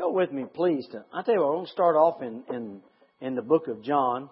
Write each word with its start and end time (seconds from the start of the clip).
Go 0.00 0.10
with 0.12 0.32
me, 0.32 0.46
please. 0.54 0.88
To, 0.92 1.04
I 1.12 1.20
tell 1.22 1.34
you 1.34 1.40
what, 1.40 1.50
we're 1.50 1.56
going 1.56 1.66
to 1.66 1.72
start 1.72 1.94
off 1.94 2.22
in, 2.22 2.42
in, 2.48 2.80
in 3.20 3.34
the 3.34 3.42
book 3.42 3.68
of 3.68 3.82
John, 3.82 4.30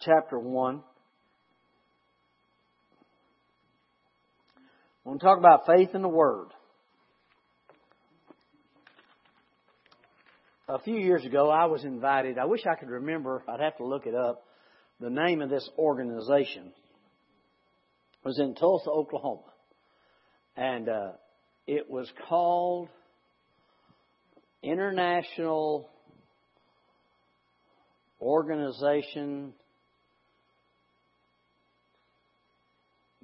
chapter 0.00 0.38
1. 0.38 0.80
I 5.04 5.08
want 5.08 5.20
to 5.20 5.26
talk 5.26 5.38
about 5.38 5.66
faith 5.66 5.88
in 5.92 6.02
the 6.02 6.08
Word. 6.08 6.50
A 10.68 10.78
few 10.78 10.98
years 10.98 11.24
ago, 11.24 11.50
I 11.50 11.64
was 11.64 11.82
invited. 11.82 12.38
I 12.38 12.44
wish 12.44 12.60
I 12.64 12.76
could 12.76 12.90
remember, 12.90 13.42
I'd 13.48 13.58
have 13.58 13.76
to 13.78 13.84
look 13.84 14.06
it 14.06 14.14
up, 14.14 14.44
the 15.00 15.10
name 15.10 15.42
of 15.42 15.50
this 15.50 15.68
organization. 15.76 16.66
It 16.66 18.24
was 18.24 18.38
in 18.38 18.54
Tulsa, 18.54 18.88
Oklahoma. 18.88 19.42
And 20.56 20.88
uh, 20.88 21.12
it 21.66 21.90
was 21.90 22.08
called 22.28 22.88
International 24.62 25.88
Organization 28.20 29.52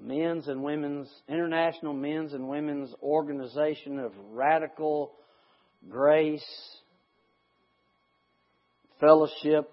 Men's 0.01 0.48
and 0.48 0.62
Women's 0.62 1.09
International 1.29 1.93
Men's 1.93 2.32
and 2.32 2.48
Women's 2.48 2.95
Organization 3.02 3.98
of 3.98 4.12
Radical 4.30 5.12
Grace 5.88 6.45
Fellowship 9.01 9.70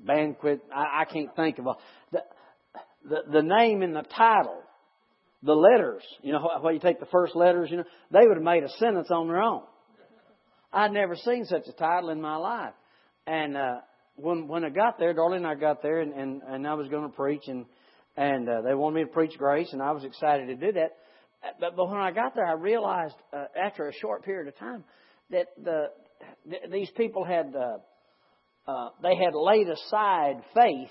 Banquet. 0.00 0.60
I, 0.74 1.02
I 1.02 1.04
can't 1.04 1.34
think 1.34 1.58
of 1.58 1.66
a, 1.66 1.74
the, 2.12 2.22
the 3.08 3.32
the 3.32 3.42
name 3.42 3.82
in 3.82 3.92
the 3.92 4.02
title 4.02 4.62
the 5.42 5.54
letters, 5.54 6.02
you 6.22 6.32
know, 6.32 6.48
where 6.60 6.72
you 6.72 6.80
take 6.80 7.00
the 7.00 7.06
first 7.06 7.36
letters, 7.36 7.70
you 7.70 7.78
know, 7.78 7.84
they 8.10 8.26
would 8.26 8.36
have 8.36 8.44
made 8.44 8.64
a 8.64 8.68
sentence 8.78 9.08
on 9.10 9.28
their 9.28 9.40
own. 9.42 9.62
I'd 10.72 10.92
never 10.92 11.14
seen 11.16 11.44
such 11.44 11.66
a 11.68 11.72
title 11.72 12.10
in 12.10 12.20
my 12.20 12.36
life. 12.36 12.74
And 13.26 13.56
uh, 13.56 13.76
when 14.16 14.48
when 14.48 14.64
I 14.64 14.70
got 14.70 14.98
there, 14.98 15.14
Darlene 15.14 15.38
and 15.38 15.46
I 15.46 15.54
got 15.54 15.82
there, 15.82 16.00
and 16.00 16.12
and, 16.12 16.42
and 16.42 16.66
I 16.66 16.74
was 16.74 16.88
going 16.88 17.08
to 17.08 17.14
preach, 17.14 17.42
and 17.46 17.66
and 18.16 18.48
uh, 18.48 18.62
they 18.62 18.74
wanted 18.74 18.96
me 18.96 19.04
to 19.04 19.10
preach 19.10 19.36
grace, 19.38 19.72
and 19.72 19.82
I 19.82 19.92
was 19.92 20.04
excited 20.04 20.46
to 20.46 20.54
do 20.54 20.72
that. 20.72 20.90
But 21.60 21.76
but 21.76 21.88
when 21.88 22.00
I 22.00 22.10
got 22.12 22.34
there, 22.34 22.46
I 22.46 22.54
realized 22.54 23.14
uh, 23.32 23.44
after 23.60 23.88
a 23.88 23.92
short 23.92 24.24
period 24.24 24.48
of 24.48 24.58
time 24.58 24.84
that 25.30 25.46
the 25.62 25.90
th- 26.48 26.62
these 26.70 26.90
people 26.96 27.24
had 27.24 27.54
uh, 27.54 28.70
uh, 28.70 28.88
they 29.02 29.16
had 29.16 29.34
laid 29.34 29.68
aside 29.68 30.42
faith 30.54 30.90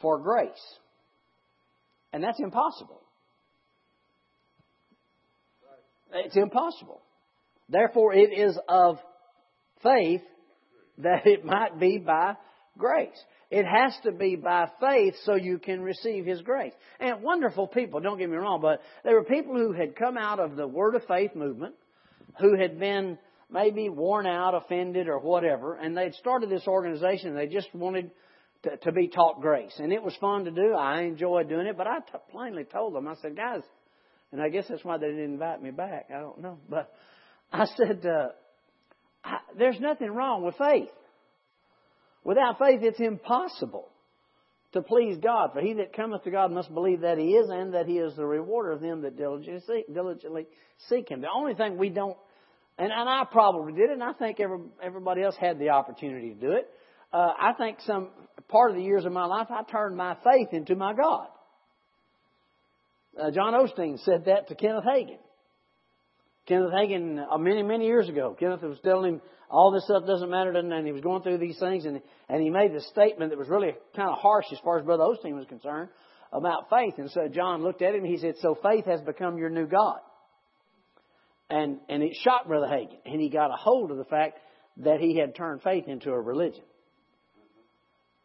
for 0.00 0.18
grace. 0.18 0.78
And 2.16 2.24
that's 2.24 2.40
impossible. 2.40 3.02
It's 6.14 6.34
impossible. 6.34 7.02
Therefore, 7.68 8.14
it 8.14 8.30
is 8.32 8.58
of 8.70 8.96
faith 9.82 10.22
that 10.96 11.26
it 11.26 11.44
might 11.44 11.78
be 11.78 11.98
by 11.98 12.36
grace. 12.78 13.22
It 13.50 13.66
has 13.66 13.94
to 14.04 14.12
be 14.12 14.34
by 14.34 14.70
faith 14.80 15.12
so 15.24 15.34
you 15.34 15.58
can 15.58 15.82
receive 15.82 16.24
His 16.24 16.40
grace. 16.40 16.72
And 17.00 17.22
wonderful 17.22 17.66
people, 17.66 18.00
don't 18.00 18.16
get 18.16 18.30
me 18.30 18.36
wrong, 18.36 18.62
but 18.62 18.80
there 19.04 19.16
were 19.16 19.24
people 19.24 19.54
who 19.54 19.74
had 19.74 19.94
come 19.94 20.16
out 20.16 20.40
of 20.40 20.56
the 20.56 20.66
Word 20.66 20.94
of 20.94 21.04
Faith 21.04 21.34
movement, 21.34 21.74
who 22.40 22.56
had 22.58 22.80
been 22.80 23.18
maybe 23.50 23.90
worn 23.90 24.26
out, 24.26 24.54
offended, 24.54 25.06
or 25.06 25.18
whatever, 25.18 25.74
and 25.74 25.94
they'd 25.94 26.14
started 26.14 26.48
this 26.48 26.66
organization 26.66 27.28
and 27.28 27.36
they 27.36 27.46
just 27.46 27.68
wanted 27.74 28.10
to, 28.66 28.76
to 28.78 28.92
be 28.92 29.08
taught 29.08 29.40
grace. 29.40 29.74
And 29.78 29.92
it 29.92 30.02
was 30.02 30.14
fun 30.20 30.44
to 30.44 30.50
do. 30.50 30.74
I 30.74 31.02
enjoyed 31.02 31.48
doing 31.48 31.66
it, 31.66 31.76
but 31.76 31.86
I 31.86 32.00
t- 32.00 32.18
plainly 32.30 32.64
told 32.64 32.94
them, 32.94 33.06
I 33.06 33.14
said, 33.22 33.36
guys, 33.36 33.62
and 34.32 34.42
I 34.42 34.48
guess 34.48 34.66
that's 34.68 34.84
why 34.84 34.98
they 34.98 35.06
didn't 35.06 35.34
invite 35.34 35.62
me 35.62 35.70
back. 35.70 36.08
I 36.14 36.20
don't 36.20 36.40
know. 36.40 36.58
But 36.68 36.92
I 37.52 37.66
said, 37.76 38.04
uh, 38.04 38.28
I, 39.24 39.38
there's 39.56 39.80
nothing 39.80 40.10
wrong 40.10 40.44
with 40.44 40.56
faith. 40.56 40.88
Without 42.24 42.58
faith, 42.58 42.80
it's 42.82 42.98
impossible 42.98 43.88
to 44.72 44.82
please 44.82 45.16
God. 45.22 45.50
For 45.54 45.60
he 45.60 45.74
that 45.74 45.94
cometh 45.94 46.24
to 46.24 46.30
God 46.30 46.50
must 46.50 46.74
believe 46.74 47.02
that 47.02 47.18
he 47.18 47.30
is 47.30 47.48
and 47.48 47.74
that 47.74 47.86
he 47.86 47.98
is 47.98 48.16
the 48.16 48.26
rewarder 48.26 48.72
of 48.72 48.80
them 48.80 49.02
that 49.02 49.16
diligently 49.16 49.62
seek, 49.66 49.94
diligently 49.94 50.46
seek 50.88 51.08
him. 51.08 51.20
The 51.20 51.28
only 51.32 51.54
thing 51.54 51.78
we 51.78 51.88
don't, 51.88 52.16
and, 52.78 52.90
and 52.90 53.08
I 53.08 53.24
probably 53.30 53.74
did 53.74 53.90
it, 53.90 53.92
and 53.92 54.02
I 54.02 54.12
think 54.12 54.40
every, 54.40 54.58
everybody 54.82 55.22
else 55.22 55.36
had 55.40 55.60
the 55.60 55.70
opportunity 55.70 56.34
to 56.34 56.40
do 56.40 56.52
it. 56.52 56.68
Uh, 57.12 57.32
I 57.38 57.52
think 57.56 57.78
some 57.86 58.08
part 58.48 58.70
of 58.70 58.76
the 58.76 58.82
years 58.82 59.04
of 59.04 59.12
my 59.12 59.24
life, 59.24 59.48
I 59.50 59.62
turned 59.62 59.96
my 59.96 60.16
faith 60.24 60.48
into 60.52 60.74
my 60.74 60.92
God. 60.94 61.28
Uh, 63.18 63.30
John 63.30 63.54
Osteen 63.54 63.98
said 64.04 64.26
that 64.26 64.48
to 64.48 64.54
Kenneth 64.54 64.84
Hagin. 64.84 65.18
Kenneth 66.46 66.72
Hagin, 66.72 67.24
uh, 67.30 67.38
many, 67.38 67.62
many 67.62 67.86
years 67.86 68.08
ago, 68.08 68.36
Kenneth 68.38 68.62
was 68.62 68.78
telling 68.84 69.14
him 69.14 69.20
all 69.50 69.70
this 69.70 69.84
stuff 69.84 70.06
doesn't 70.06 70.30
matter, 70.30 70.52
doesn't, 70.52 70.72
and 70.72 70.86
he 70.86 70.92
was 70.92 71.02
going 71.02 71.22
through 71.22 71.38
these 71.38 71.58
things, 71.58 71.84
and, 71.86 72.00
and 72.28 72.42
he 72.42 72.50
made 72.50 72.72
this 72.72 72.86
statement 72.88 73.30
that 73.30 73.38
was 73.38 73.48
really 73.48 73.74
kind 73.94 74.10
of 74.10 74.18
harsh 74.18 74.46
as 74.52 74.58
far 74.62 74.78
as 74.78 74.84
Brother 74.84 75.04
Osteen 75.04 75.36
was 75.36 75.46
concerned 75.48 75.88
about 76.32 76.68
faith. 76.68 76.94
And 76.98 77.10
so 77.10 77.28
John 77.28 77.62
looked 77.62 77.82
at 77.82 77.94
him 77.94 78.04
and 78.04 78.12
he 78.12 78.18
said, 78.18 78.34
So 78.40 78.56
faith 78.62 78.84
has 78.86 79.00
become 79.00 79.38
your 79.38 79.50
new 79.50 79.66
God. 79.66 79.98
And, 81.48 81.78
and 81.88 82.02
it 82.02 82.16
shocked 82.22 82.48
Brother 82.48 82.66
Hagin, 82.66 82.98
and 83.04 83.20
he 83.20 83.28
got 83.28 83.50
a 83.50 83.56
hold 83.56 83.90
of 83.90 83.96
the 83.96 84.04
fact 84.04 84.38
that 84.78 85.00
he 85.00 85.16
had 85.16 85.34
turned 85.34 85.62
faith 85.62 85.84
into 85.86 86.10
a 86.10 86.20
religion. 86.20 86.64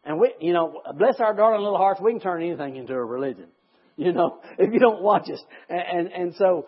And 0.04 0.20
we, 0.20 0.34
you 0.40 0.54
know, 0.54 0.82
bless 0.98 1.20
our 1.20 1.36
darling 1.36 1.62
little 1.62 1.78
hearts, 1.78 2.02
we 2.02 2.12
can 2.12 2.22
turn 2.22 2.42
anything 2.42 2.76
into 2.76 2.94
a 2.94 3.04
religion. 3.04 3.48
You 3.98 4.14
know, 4.14 4.40
if 4.58 4.74
you 4.74 4.80
don't 4.80 5.04
watch 5.04 5.30
us. 5.30 5.44
And, 5.70 5.80
and, 5.80 6.14
and 6.14 6.36
so, 6.36 6.66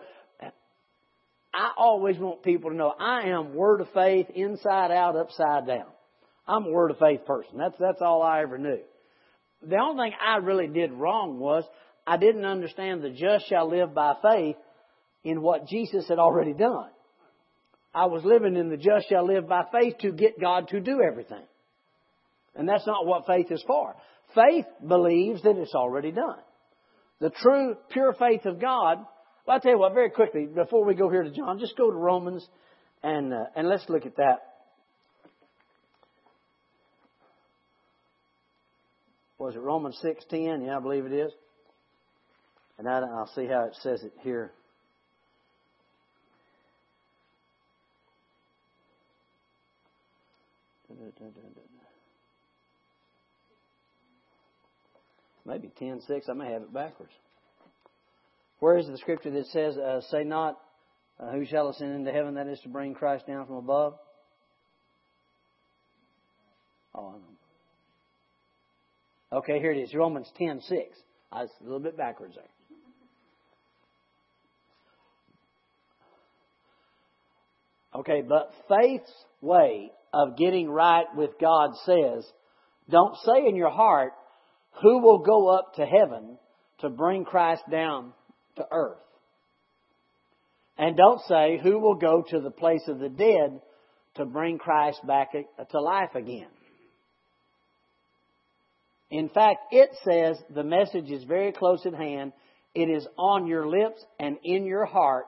I 1.54 1.70
always 1.76 2.18
want 2.18 2.42
people 2.42 2.70
to 2.70 2.76
know 2.76 2.92
I 2.96 3.28
am 3.28 3.54
word 3.54 3.80
of 3.80 3.88
faith 3.94 4.26
inside 4.34 4.90
out, 4.92 5.16
upside 5.16 5.66
down. 5.66 5.86
I'm 6.46 6.66
a 6.66 6.70
word 6.70 6.90
of 6.90 6.98
faith 6.98 7.24
person. 7.24 7.58
That's, 7.58 7.74
that's 7.80 8.02
all 8.02 8.22
I 8.22 8.42
ever 8.42 8.58
knew. 8.58 8.80
The 9.66 9.76
only 9.76 10.10
thing 10.10 10.18
I 10.24 10.36
really 10.36 10.66
did 10.66 10.92
wrong 10.92 11.38
was 11.38 11.64
I 12.06 12.18
didn't 12.18 12.44
understand 12.44 13.02
the 13.02 13.10
just 13.10 13.48
shall 13.48 13.68
live 13.68 13.94
by 13.94 14.14
faith 14.22 14.56
in 15.24 15.40
what 15.40 15.66
Jesus 15.66 16.06
had 16.08 16.18
already 16.18 16.52
done. 16.52 16.90
I 17.94 18.06
was 18.06 18.24
living 18.24 18.56
in 18.56 18.68
the 18.68 18.76
just 18.76 19.08
shall 19.08 19.26
live 19.26 19.48
by 19.48 19.62
faith 19.72 19.98
to 20.00 20.12
get 20.12 20.40
God 20.40 20.68
to 20.68 20.80
do 20.80 21.00
everything. 21.00 21.44
And 22.56 22.68
that's 22.68 22.86
not 22.86 23.06
what 23.06 23.26
faith 23.26 23.50
is 23.50 23.62
for. 23.66 23.94
Faith 24.34 24.66
believes 24.86 25.42
that 25.42 25.56
it's 25.56 25.74
already 25.74 26.12
done. 26.12 26.38
The 27.20 27.30
true, 27.30 27.76
pure 27.90 28.14
faith 28.14 28.44
of 28.46 28.60
God. 28.60 28.98
Well, 29.46 29.54
I'll 29.54 29.60
tell 29.60 29.72
you 29.72 29.78
what, 29.78 29.94
very 29.94 30.10
quickly, 30.10 30.46
before 30.46 30.84
we 30.84 30.94
go 30.94 31.10
here 31.10 31.22
to 31.22 31.30
John, 31.30 31.58
just 31.58 31.76
go 31.76 31.90
to 31.90 31.96
Romans 31.96 32.46
and, 33.02 33.32
uh, 33.32 33.44
and 33.54 33.68
let's 33.68 33.88
look 33.88 34.06
at 34.06 34.16
that. 34.16 34.38
Was 39.38 39.54
it 39.54 39.60
Romans 39.60 39.98
6.10? 40.02 40.66
Yeah, 40.66 40.78
I 40.78 40.80
believe 40.80 41.06
it 41.06 41.12
is. 41.12 41.32
And 42.78 42.88
I'll 42.88 43.30
see 43.34 43.46
how 43.46 43.64
it 43.66 43.76
says 43.82 44.02
it 44.02 44.12
here. 44.22 44.52
Da, 50.88 50.94
da, 50.94 51.26
da, 51.26 51.63
maybe 55.44 55.70
10 55.78 56.00
6. 56.06 56.28
I 56.28 56.32
may 56.32 56.52
have 56.52 56.62
it 56.62 56.72
backwards. 56.72 57.12
Where 58.60 58.78
is 58.78 58.86
the 58.86 58.98
scripture 58.98 59.30
that 59.30 59.46
says, 59.46 59.76
uh, 59.76 60.00
Say 60.10 60.24
not, 60.24 60.58
uh, 61.20 61.32
Who 61.32 61.44
shall 61.44 61.68
ascend 61.68 61.94
into 61.94 62.12
heaven? 62.12 62.34
That 62.34 62.46
is 62.48 62.60
to 62.60 62.68
bring 62.68 62.94
Christ 62.94 63.26
down 63.26 63.46
from 63.46 63.56
above. 63.56 63.94
Oh, 66.94 67.08
I 67.08 67.12
know. 67.12 67.34
Okay, 69.38 69.58
here 69.58 69.72
it 69.72 69.78
is. 69.78 69.94
Romans 69.94 70.30
10 70.38 70.60
6. 70.60 70.80
I 71.32 71.42
was 71.42 71.50
a 71.60 71.64
little 71.64 71.80
bit 71.80 71.96
backwards 71.96 72.36
there. 72.36 72.44
Okay, 77.96 78.22
but 78.26 78.52
faith's 78.68 79.12
way 79.40 79.90
of 80.12 80.36
getting 80.36 80.68
right 80.68 81.06
with 81.16 81.30
God 81.40 81.70
says, 81.84 82.26
don't 82.90 83.16
say 83.24 83.46
in 83.48 83.56
your 83.56 83.70
heart, 83.70 84.12
who 84.82 85.00
will 85.00 85.18
go 85.18 85.48
up 85.48 85.74
to 85.74 85.86
heaven 85.86 86.38
to 86.80 86.88
bring 86.88 87.24
Christ 87.24 87.62
down 87.70 88.12
to 88.56 88.66
earth? 88.70 88.98
And 90.76 90.96
don't 90.96 91.20
say, 91.28 91.60
Who 91.62 91.78
will 91.78 91.94
go 91.94 92.24
to 92.30 92.40
the 92.40 92.50
place 92.50 92.82
of 92.88 92.98
the 92.98 93.08
dead 93.08 93.60
to 94.16 94.24
bring 94.24 94.58
Christ 94.58 95.00
back 95.06 95.32
to 95.32 95.80
life 95.80 96.14
again? 96.14 96.48
In 99.10 99.28
fact, 99.28 99.72
it 99.72 99.90
says 100.04 100.36
the 100.52 100.64
message 100.64 101.10
is 101.10 101.22
very 101.24 101.52
close 101.52 101.86
at 101.86 101.94
hand. 101.94 102.32
It 102.74 102.88
is 102.88 103.06
on 103.16 103.46
your 103.46 103.68
lips 103.68 104.04
and 104.18 104.38
in 104.42 104.64
your 104.64 104.86
heart. 104.86 105.26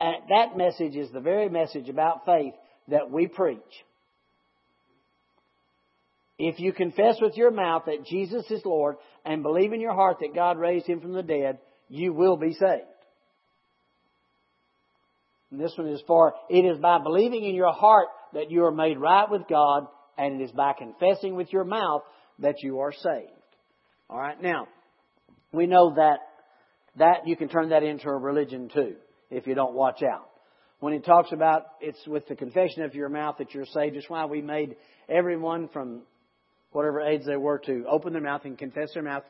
And 0.00 0.16
that 0.28 0.56
message 0.56 0.96
is 0.96 1.10
the 1.12 1.20
very 1.20 1.48
message 1.48 1.88
about 1.88 2.24
faith 2.26 2.54
that 2.88 3.10
we 3.10 3.28
preach. 3.28 3.60
If 6.38 6.60
you 6.60 6.72
confess 6.72 7.16
with 7.20 7.36
your 7.36 7.50
mouth 7.50 7.84
that 7.86 8.04
Jesus 8.04 8.44
is 8.50 8.60
Lord 8.64 8.96
and 9.24 9.42
believe 9.42 9.72
in 9.72 9.80
your 9.80 9.94
heart 9.94 10.18
that 10.20 10.34
God 10.34 10.58
raised 10.58 10.86
him 10.86 11.00
from 11.00 11.12
the 11.12 11.22
dead, 11.22 11.58
you 11.88 12.12
will 12.12 12.36
be 12.36 12.52
saved. 12.52 12.84
And 15.50 15.60
this 15.60 15.72
one 15.76 15.88
is 15.88 16.02
for, 16.06 16.34
it 16.50 16.64
is 16.64 16.78
by 16.78 16.98
believing 16.98 17.44
in 17.44 17.54
your 17.54 17.72
heart 17.72 18.08
that 18.34 18.50
you 18.50 18.64
are 18.64 18.72
made 18.72 18.98
right 18.98 19.30
with 19.30 19.48
God, 19.48 19.86
and 20.18 20.40
it 20.40 20.44
is 20.44 20.50
by 20.50 20.72
confessing 20.74 21.36
with 21.36 21.52
your 21.52 21.64
mouth 21.64 22.02
that 22.40 22.62
you 22.62 22.80
are 22.80 22.92
saved. 22.92 23.30
Alright, 24.10 24.42
now, 24.42 24.68
we 25.52 25.66
know 25.66 25.94
that, 25.94 26.18
that 26.98 27.26
you 27.26 27.36
can 27.36 27.48
turn 27.48 27.70
that 27.70 27.82
into 27.82 28.08
a 28.08 28.16
religion 28.16 28.68
too, 28.72 28.96
if 29.30 29.46
you 29.46 29.54
don't 29.54 29.74
watch 29.74 30.02
out. 30.02 30.28
When 30.80 30.92
he 30.92 30.98
talks 30.98 31.32
about 31.32 31.62
it's 31.80 32.06
with 32.06 32.28
the 32.28 32.36
confession 32.36 32.82
of 32.82 32.94
your 32.94 33.08
mouth 33.08 33.36
that 33.38 33.54
you're 33.54 33.64
saved, 33.64 33.96
it's 33.96 34.10
why 34.10 34.26
we 34.26 34.42
made 34.42 34.76
everyone 35.08 35.68
from 35.68 36.02
whatever 36.76 37.00
age 37.00 37.22
they 37.26 37.36
were 37.36 37.58
to 37.58 37.84
open 37.90 38.12
their 38.12 38.22
mouth 38.22 38.42
and 38.44 38.58
confess 38.58 38.92
their 38.94 39.02
mouth 39.02 39.24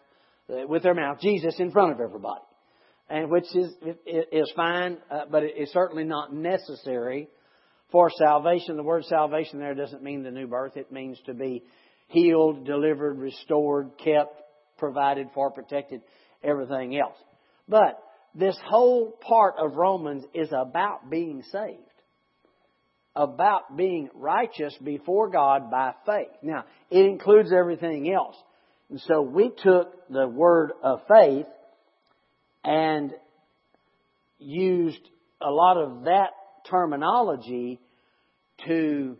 uh, 0.51 0.67
with 0.67 0.83
their 0.83 0.95
mouth 0.95 1.21
Jesus 1.21 1.55
in 1.59 1.71
front 1.71 1.93
of 1.93 2.01
everybody 2.01 2.43
and 3.09 3.31
which 3.31 3.45
is 3.55 3.73
is 4.07 4.53
fine, 4.57 4.99
uh, 5.11 5.23
but 5.31 5.43
it 5.43 5.55
is 5.57 5.71
certainly 5.73 6.05
not 6.05 6.33
necessary 6.33 7.29
for 7.93 8.11
salvation. 8.11 8.77
The 8.77 8.83
word 8.83 9.05
salvation 9.05 9.59
there 9.59 9.75
doesn't 9.75 10.03
mean 10.03 10.23
the 10.23 10.31
new 10.31 10.47
birth; 10.47 10.77
it 10.77 10.91
means 10.91 11.19
to 11.27 11.35
be 11.35 11.63
healed, 12.09 12.65
delivered, 12.65 13.19
restored, 13.19 13.91
kept, 14.03 14.41
provided 14.79 15.29
for, 15.35 15.51
protected, 15.51 16.03
everything 16.43 16.99
else. 16.99 17.17
But 17.69 18.03
this 18.35 18.57
whole 18.65 19.13
part 19.21 19.55
of 19.59 19.77
Romans 19.77 20.25
is 20.35 20.49
about 20.53 21.11
being 21.11 21.43
saved, 21.53 21.86
about 23.17 23.77
being 23.77 24.11
righteous 24.15 24.77
before 24.85 25.31
God 25.31 25.71
by 25.71 25.95
faith. 26.05 26.29
Now, 26.43 26.65
it 26.91 27.07
includes 27.07 27.51
everything 27.53 28.13
else. 28.13 28.37
And 28.91 29.01
so 29.01 29.23
we 29.23 29.51
took 29.63 30.09
the 30.09 30.29
word 30.29 30.73
of 30.83 31.01
faith 31.09 31.47
and 32.63 33.13
used 34.39 35.01
a 35.41 35.51
lot 35.51 35.79
of 35.79 36.05
that 36.05 36.31
terminology 36.71 37.81
to 38.67 39.17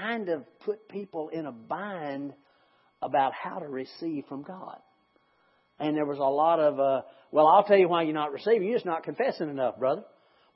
kind 0.00 0.28
of 0.28 0.44
put 0.60 0.88
people 0.88 1.30
in 1.30 1.46
a 1.46 1.52
bind 1.52 2.34
about 3.00 3.32
how 3.32 3.58
to 3.58 3.66
receive 3.66 4.24
from 4.28 4.42
God. 4.42 4.78
And 5.80 5.96
there 5.96 6.06
was 6.06 6.18
a 6.18 6.22
lot 6.22 6.60
of, 6.60 6.78
uh, 6.78 7.02
well, 7.30 7.46
I'll 7.46 7.64
tell 7.64 7.78
you 7.78 7.88
why 7.88 8.02
you're 8.02 8.14
not 8.14 8.32
receiving. 8.32 8.64
You're 8.64 8.76
just 8.76 8.86
not 8.86 9.04
confessing 9.04 9.48
enough, 9.48 9.78
brother. 9.78 10.02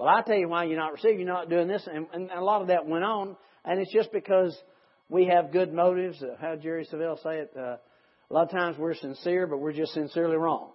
Well, 0.02 0.10
I'll 0.10 0.24
tell 0.24 0.34
you 0.34 0.48
why 0.48 0.64
you're 0.64 0.80
not 0.80 0.94
receiving. 0.94 1.20
You're 1.20 1.32
not 1.32 1.48
doing 1.48 1.68
this. 1.68 1.86
And, 1.86 2.08
and 2.12 2.28
a 2.32 2.42
lot 2.42 2.60
of 2.60 2.66
that 2.66 2.88
went 2.88 3.04
on. 3.04 3.36
And 3.64 3.80
it's 3.80 3.92
just 3.92 4.10
because 4.10 4.52
we 5.08 5.26
have 5.26 5.52
good 5.52 5.72
motives. 5.72 6.20
Uh, 6.20 6.34
how 6.40 6.56
Jerry 6.56 6.88
Savelle 6.92 7.22
say 7.22 7.36
it? 7.36 7.52
Uh, 7.56 7.76
a 7.76 8.32
lot 8.32 8.42
of 8.42 8.50
times 8.50 8.76
we're 8.76 8.96
sincere, 8.96 9.46
but 9.46 9.58
we're 9.58 9.72
just 9.72 9.94
sincerely 9.94 10.34
wrong. 10.34 10.70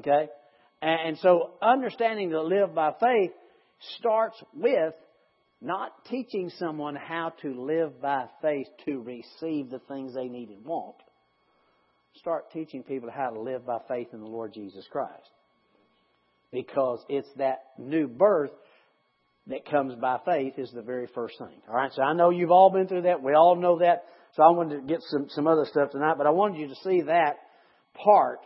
Okay? 0.00 0.28
And 0.82 1.16
so 1.22 1.52
understanding 1.62 2.28
to 2.32 2.42
live 2.42 2.74
by 2.74 2.90
faith 3.00 3.30
starts 3.96 4.36
with 4.54 4.92
not 5.62 6.04
teaching 6.10 6.50
someone 6.58 6.96
how 6.96 7.32
to 7.40 7.58
live 7.58 8.02
by 8.02 8.26
faith 8.42 8.66
to 8.84 9.00
receive 9.00 9.70
the 9.70 9.80
things 9.88 10.14
they 10.14 10.28
need 10.28 10.50
and 10.50 10.62
want. 10.66 10.96
Start 12.16 12.52
teaching 12.52 12.82
people 12.82 13.10
how 13.10 13.30
to 13.30 13.40
live 13.40 13.64
by 13.64 13.78
faith 13.88 14.08
in 14.12 14.20
the 14.20 14.26
Lord 14.26 14.52
Jesus 14.52 14.86
Christ. 14.92 15.30
Because 16.52 17.04
it's 17.08 17.28
that 17.36 17.62
new 17.78 18.08
birth 18.08 18.50
that 19.46 19.64
comes 19.64 19.94
by 19.94 20.18
faith 20.24 20.54
is 20.58 20.70
the 20.72 20.82
very 20.82 21.06
first 21.14 21.38
thing. 21.38 21.62
Alright, 21.68 21.92
so 21.94 22.02
I 22.02 22.12
know 22.12 22.30
you've 22.30 22.50
all 22.50 22.70
been 22.70 22.88
through 22.88 23.02
that. 23.02 23.22
We 23.22 23.34
all 23.34 23.56
know 23.56 23.78
that. 23.78 24.04
So 24.36 24.42
I 24.42 24.50
wanted 24.50 24.80
to 24.80 24.86
get 24.86 25.00
some, 25.02 25.26
some 25.30 25.46
other 25.46 25.64
stuff 25.64 25.90
tonight, 25.90 26.14
but 26.18 26.26
I 26.26 26.30
wanted 26.30 26.58
you 26.58 26.68
to 26.68 26.74
see 26.84 27.02
that 27.02 27.38
part 27.94 28.40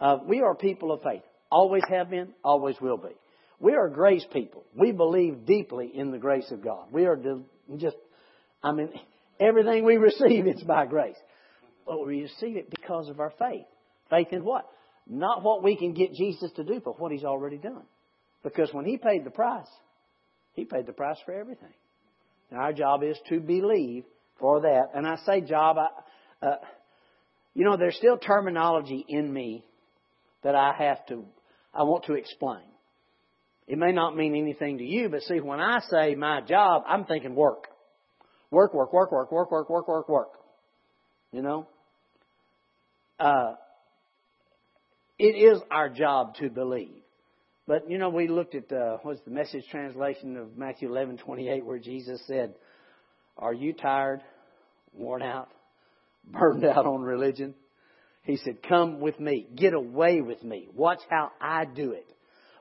uh, 0.00 0.18
we 0.26 0.40
are 0.40 0.54
people 0.54 0.92
of 0.92 1.02
faith. 1.02 1.22
Always 1.50 1.82
have 1.88 2.10
been, 2.10 2.32
always 2.42 2.76
will 2.80 2.96
be. 2.96 3.14
We 3.58 3.74
are 3.74 3.88
grace 3.88 4.24
people. 4.32 4.64
We 4.74 4.92
believe 4.92 5.44
deeply 5.44 5.90
in 5.92 6.10
the 6.10 6.18
grace 6.18 6.50
of 6.50 6.64
God. 6.64 6.86
We 6.90 7.04
are 7.04 7.18
just, 7.76 7.96
I 8.62 8.72
mean, 8.72 8.88
everything 9.38 9.84
we 9.84 9.96
receive, 9.96 10.46
it's 10.46 10.62
by 10.62 10.86
grace. 10.86 11.18
But 11.86 12.06
we 12.06 12.22
receive 12.22 12.56
it 12.56 12.70
because 12.70 13.08
of 13.08 13.20
our 13.20 13.32
faith. 13.38 13.66
Faith 14.08 14.28
in 14.32 14.44
what? 14.44 14.66
Not 15.12 15.42
what 15.42 15.64
we 15.64 15.76
can 15.76 15.92
get 15.92 16.14
Jesus 16.14 16.52
to 16.52 16.62
do, 16.62 16.80
but 16.82 17.00
what 17.00 17.10
He's 17.10 17.24
already 17.24 17.58
done. 17.58 17.82
Because 18.44 18.72
when 18.72 18.84
He 18.84 18.96
paid 18.96 19.24
the 19.24 19.30
price, 19.30 19.66
He 20.54 20.64
paid 20.64 20.86
the 20.86 20.92
price 20.92 21.18
for 21.26 21.34
everything. 21.34 21.74
And 22.50 22.60
our 22.60 22.72
job 22.72 23.02
is 23.02 23.18
to 23.28 23.40
believe 23.40 24.04
for 24.38 24.60
that. 24.60 24.90
And 24.94 25.06
I 25.06 25.16
say 25.26 25.40
job, 25.40 25.78
I, 25.78 26.46
uh, 26.46 26.56
you 27.54 27.64
know, 27.64 27.76
there's 27.76 27.96
still 27.96 28.18
terminology 28.18 29.04
in 29.08 29.32
me 29.32 29.64
that 30.44 30.54
I 30.54 30.72
have 30.78 31.04
to, 31.06 31.24
I 31.74 31.82
want 31.82 32.04
to 32.04 32.14
explain. 32.14 32.62
It 33.66 33.78
may 33.78 33.92
not 33.92 34.16
mean 34.16 34.36
anything 34.36 34.78
to 34.78 34.84
you, 34.84 35.08
but 35.08 35.22
see, 35.22 35.40
when 35.40 35.60
I 35.60 35.80
say 35.90 36.14
my 36.14 36.40
job, 36.40 36.84
I'm 36.86 37.04
thinking 37.04 37.34
work. 37.34 37.66
Work, 38.52 38.74
work, 38.74 38.92
work, 38.92 39.10
work, 39.10 39.30
work, 39.32 39.50
work, 39.50 39.70
work, 39.70 39.88
work, 39.88 40.08
work. 40.08 40.30
You 41.32 41.42
know? 41.42 41.68
Uh, 43.18 43.54
it 45.20 45.36
is 45.36 45.60
our 45.70 45.90
job 45.90 46.36
to 46.36 46.48
believe. 46.48 47.02
But, 47.66 47.90
you 47.90 47.98
know, 47.98 48.08
we 48.08 48.26
looked 48.26 48.54
at, 48.54 48.72
uh, 48.72 48.96
what's 49.02 49.20
the 49.26 49.30
message 49.30 49.64
translation 49.70 50.38
of 50.38 50.56
Matthew 50.56 50.88
11, 50.88 51.18
28, 51.18 51.64
where 51.66 51.78
Jesus 51.78 52.22
said, 52.26 52.54
Are 53.36 53.52
you 53.52 53.74
tired, 53.74 54.22
worn 54.94 55.20
out, 55.22 55.50
burned 56.24 56.64
out 56.64 56.86
on 56.86 57.02
religion? 57.02 57.54
He 58.22 58.38
said, 58.38 58.62
Come 58.66 59.00
with 59.00 59.20
me. 59.20 59.46
Get 59.54 59.74
away 59.74 60.22
with 60.22 60.42
me. 60.42 60.68
Watch 60.74 61.00
how 61.10 61.32
I 61.38 61.66
do 61.66 61.92
it. 61.92 62.06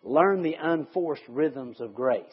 Learn 0.03 0.44
the 0.44 0.57
unforced 0.61 1.23
rhythms 1.29 1.79
of 1.79 1.95
grace. 1.95 2.25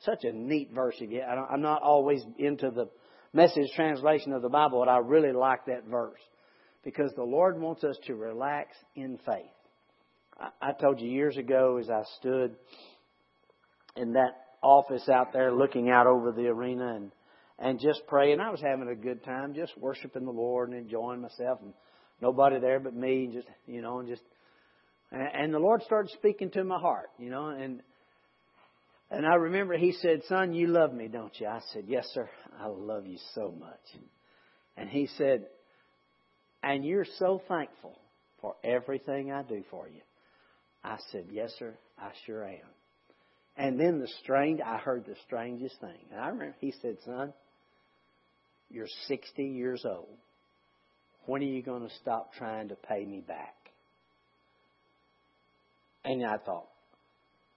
Such 0.00 0.24
a 0.24 0.32
neat 0.32 0.70
verse 0.74 1.00
again. 1.00 1.22
I'm 1.50 1.62
not 1.62 1.80
always 1.80 2.22
into 2.38 2.70
the 2.70 2.90
message 3.32 3.70
translation 3.74 4.34
of 4.34 4.42
the 4.42 4.50
Bible, 4.50 4.80
but 4.84 4.90
I 4.90 4.98
really 4.98 5.32
like 5.32 5.64
that 5.66 5.86
verse 5.86 6.20
because 6.84 7.10
the 7.14 7.22
Lord 7.22 7.58
wants 7.58 7.84
us 7.84 7.96
to 8.06 8.14
relax 8.14 8.76
in 8.94 9.18
faith. 9.24 9.46
I 10.60 10.72
told 10.72 11.00
you 11.00 11.08
years 11.08 11.36
ago 11.36 11.78
as 11.78 11.90
I 11.90 12.02
stood 12.18 12.56
in 13.96 14.14
that 14.14 14.36
office 14.62 15.08
out 15.08 15.32
there 15.32 15.52
looking 15.52 15.90
out 15.90 16.06
over 16.06 16.32
the 16.32 16.46
arena 16.46 16.94
and 16.94 17.12
and 17.58 17.78
just 17.78 18.06
praying. 18.08 18.40
I 18.40 18.50
was 18.50 18.60
having 18.60 18.88
a 18.88 18.94
good 18.94 19.22
time, 19.24 19.54
just 19.54 19.76
worshiping 19.78 20.24
the 20.24 20.32
Lord 20.32 20.70
and 20.70 20.78
enjoying 20.78 21.20
myself. 21.20 21.60
And 21.62 21.72
nobody 22.20 22.58
there 22.58 22.80
but 22.80 22.94
me, 22.94 23.24
and 23.24 23.32
just 23.32 23.48
you 23.66 23.82
know, 23.82 24.00
and 24.00 24.08
just 24.08 24.22
and 25.10 25.52
the 25.52 25.58
Lord 25.58 25.82
started 25.82 26.10
speaking 26.12 26.50
to 26.52 26.64
my 26.64 26.78
heart, 26.78 27.10
you 27.18 27.30
know, 27.30 27.48
and 27.48 27.80
and 29.10 29.26
I 29.26 29.34
remember 29.34 29.76
He 29.76 29.92
said, 29.92 30.22
"Son, 30.24 30.54
you 30.54 30.68
love 30.68 30.92
me, 30.92 31.08
don't 31.08 31.38
you?" 31.38 31.46
I 31.46 31.60
said, 31.72 31.84
"Yes, 31.86 32.06
sir. 32.12 32.28
I 32.58 32.66
love 32.66 33.06
you 33.06 33.18
so 33.34 33.52
much." 33.52 34.02
And 34.76 34.88
He 34.88 35.06
said, 35.18 35.46
"And 36.62 36.84
you're 36.84 37.06
so 37.18 37.42
thankful 37.46 37.98
for 38.40 38.56
everything 38.64 39.30
I 39.30 39.42
do 39.42 39.62
for 39.70 39.86
you." 39.88 40.00
I 40.84 40.96
said, 41.10 41.26
"Yes, 41.30 41.52
sir. 41.58 41.74
I 41.98 42.10
sure 42.26 42.44
am." 42.44 42.58
And 43.56 43.78
then 43.78 44.00
the 44.00 44.08
strange, 44.22 44.60
I 44.60 44.78
heard 44.78 45.04
the 45.04 45.16
strangest 45.26 45.80
thing. 45.80 46.06
And 46.10 46.20
I 46.20 46.28
remember 46.28 46.56
He 46.60 46.72
said, 46.82 46.98
"Son, 47.04 47.32
you're 48.70 48.88
60 49.06 49.44
years 49.44 49.84
old." 49.84 50.16
When 51.26 51.40
are 51.42 51.46
you 51.46 51.62
going 51.62 51.88
to 51.88 51.94
stop 51.96 52.32
trying 52.34 52.68
to 52.68 52.74
pay 52.74 53.04
me 53.04 53.20
back? 53.20 53.54
And 56.04 56.26
I 56.26 56.38
thought, 56.38 56.66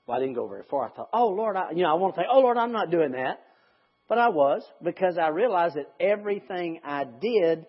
well, 0.05 0.17
I 0.17 0.19
didn't 0.19 0.35
go 0.35 0.47
very 0.47 0.63
far. 0.69 0.85
I 0.85 0.89
thought, 0.91 1.09
oh 1.13 1.29
Lord, 1.29 1.55
I, 1.55 1.71
you 1.71 1.81
know, 1.81 1.89
I 1.89 1.95
want 1.95 2.13
to 2.15 2.21
say, 2.21 2.25
oh 2.31 2.39
Lord, 2.39 2.57
I'm 2.57 2.71
not 2.71 2.91
doing 2.91 3.13
that. 3.13 3.41
But 4.07 4.19
I 4.19 4.29
was 4.29 4.61
because 4.83 5.17
I 5.17 5.29
realized 5.29 5.75
that 5.75 5.91
everything 5.99 6.79
I 6.83 7.05
did 7.05 7.65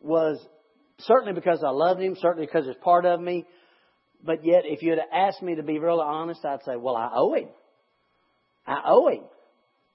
was 0.00 0.38
certainly 1.00 1.34
because 1.34 1.62
I 1.62 1.70
loved 1.70 2.00
Him, 2.00 2.16
certainly 2.18 2.46
because 2.46 2.66
it's 2.66 2.80
part 2.82 3.04
of 3.04 3.20
me. 3.20 3.44
But 4.24 4.44
yet, 4.44 4.62
if 4.64 4.82
you'd 4.82 4.98
have 4.98 5.08
asked 5.12 5.42
me 5.42 5.54
to 5.54 5.62
be 5.62 5.78
really 5.78 6.04
honest, 6.04 6.44
I'd 6.44 6.62
say, 6.64 6.76
well, 6.76 6.96
I 6.96 7.10
owe 7.14 7.34
Him. 7.34 7.48
I 8.66 8.82
owe 8.86 9.08
Him. 9.08 9.24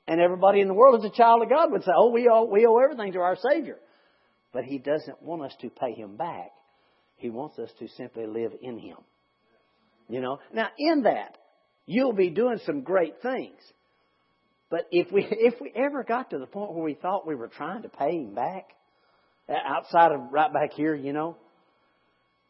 And 0.08 0.22
everybody 0.22 0.62
in 0.62 0.68
the 0.68 0.74
world 0.74 1.04
as 1.04 1.12
a 1.12 1.16
child 1.16 1.42
of 1.44 1.50
God 1.50 1.72
would 1.72 1.84
say, 1.84 1.92
oh, 1.96 2.12
we 2.12 2.30
owe, 2.32 2.46
we 2.46 2.66
owe 2.66 2.78
everything 2.78 3.14
to 3.14 3.20
our 3.20 3.38
Savior. 3.52 3.78
But 4.54 4.64
He 4.64 4.78
doesn't 4.78 5.22
want 5.22 5.44
us 5.44 5.54
to 5.62 5.70
pay 5.70 5.94
Him 5.94 6.16
back. 6.16 6.52
He 7.18 7.30
wants 7.30 7.58
us 7.60 7.70
to 7.80 7.88
simply 7.90 8.26
live 8.26 8.54
in 8.62 8.80
Him. 8.80 8.98
You 10.10 10.22
know? 10.22 10.40
Now, 10.54 10.68
in 10.78 11.04
that, 11.04 11.38
you'll 11.86 12.14
be 12.14 12.30
doing 12.30 12.60
some 12.66 12.82
great 12.82 13.22
things. 13.22 13.60
But 14.70 14.88
if 14.92 15.12
we, 15.12 15.26
if 15.30 15.56
we 15.62 15.72
ever 15.76 16.04
got 16.04 16.32
to 16.32 16.40
the 16.40 16.48
point 16.48 16.74
where 16.74 16.84
we 16.84 16.96
thought 16.96 17.28
we 17.28 17.36
were 17.36 17.48
trying 17.48 17.84
to 17.84 17.90
pay 17.90 18.18
Him 18.18 18.34
back, 18.34 18.70
uh, 19.48 19.54
outside 19.54 20.12
of 20.12 20.32
right 20.32 20.52
back 20.52 20.74
here, 20.74 20.96
you 20.96 21.14
know, 21.14 21.38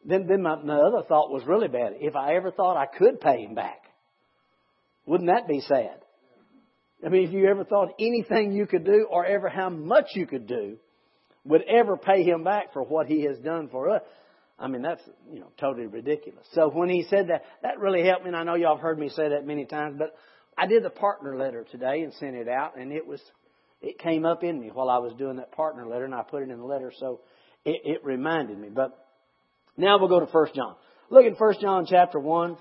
then, 0.05 0.27
then 0.27 0.41
my, 0.41 0.55
my 0.55 0.77
other 0.77 1.03
thought 1.07 1.31
was 1.31 1.43
really 1.45 1.67
bad. 1.67 1.93
If 1.99 2.15
I 2.15 2.35
ever 2.35 2.51
thought 2.51 2.77
I 2.77 2.85
could 2.85 3.19
pay 3.19 3.43
Him 3.43 3.55
back, 3.55 3.81
wouldn't 5.05 5.29
that 5.29 5.47
be 5.47 5.61
sad? 5.61 6.01
I 7.05 7.09
mean, 7.09 7.27
if 7.27 7.33
you 7.33 7.47
ever 7.47 7.63
thought 7.63 7.89
anything 7.99 8.53
you 8.53 8.65
could 8.65 8.85
do 8.85 9.07
or 9.09 9.25
ever 9.25 9.49
how 9.49 9.69
much 9.69 10.07
you 10.15 10.25
could 10.25 10.47
do 10.47 10.77
would 11.43 11.61
ever 11.63 11.97
pay 11.97 12.23
him 12.23 12.43
back 12.43 12.73
for 12.73 12.81
what 12.83 13.05
he 13.05 13.23
has 13.25 13.37
done 13.37 13.69
for 13.69 13.91
us. 13.91 14.01
I 14.57 14.67
mean, 14.67 14.81
that's, 14.81 15.01
you 15.31 15.39
know, 15.39 15.51
totally 15.59 15.85
ridiculous. 15.85 16.45
So 16.53 16.69
when 16.69 16.89
he 16.89 17.05
said 17.09 17.27
that, 17.27 17.43
that 17.61 17.79
really 17.79 18.03
helped 18.05 18.23
me, 18.23 18.29
and 18.29 18.37
I 18.37 18.43
know 18.43 18.55
y'all 18.55 18.75
have 18.75 18.81
heard 18.81 18.97
me 18.97 19.09
say 19.09 19.29
that 19.29 19.45
many 19.45 19.65
times, 19.65 19.95
but 19.99 20.15
I 20.57 20.65
did 20.65 20.83
the 20.83 20.89
partner 20.89 21.37
letter 21.37 21.65
today 21.69 22.01
and 22.01 22.13
sent 22.13 22.35
it 22.35 22.47
out, 22.47 22.77
and 22.77 22.91
it 22.91 23.05
was, 23.05 23.21
it 23.81 23.99
came 23.99 24.25
up 24.25 24.43
in 24.43 24.59
me 24.59 24.71
while 24.73 24.89
I 24.89 24.97
was 24.97 25.13
doing 25.17 25.35
that 25.37 25.51
partner 25.51 25.85
letter, 25.85 26.05
and 26.05 26.15
I 26.15 26.23
put 26.23 26.41
it 26.41 26.49
in 26.49 26.57
the 26.57 26.65
letter, 26.65 26.91
so 26.97 27.19
it, 27.65 27.81
it 27.83 28.05
reminded 28.05 28.57
me. 28.57 28.69
But 28.73 29.04
now 29.77 29.97
we'll 29.99 30.09
go 30.09 30.19
to 30.19 30.25
1 30.25 30.47
John. 30.55 30.75
Look 31.09 31.25
at 31.25 31.39
1 31.39 31.53
John 31.61 31.85
chapter 31.87 32.19
1. 32.19 32.57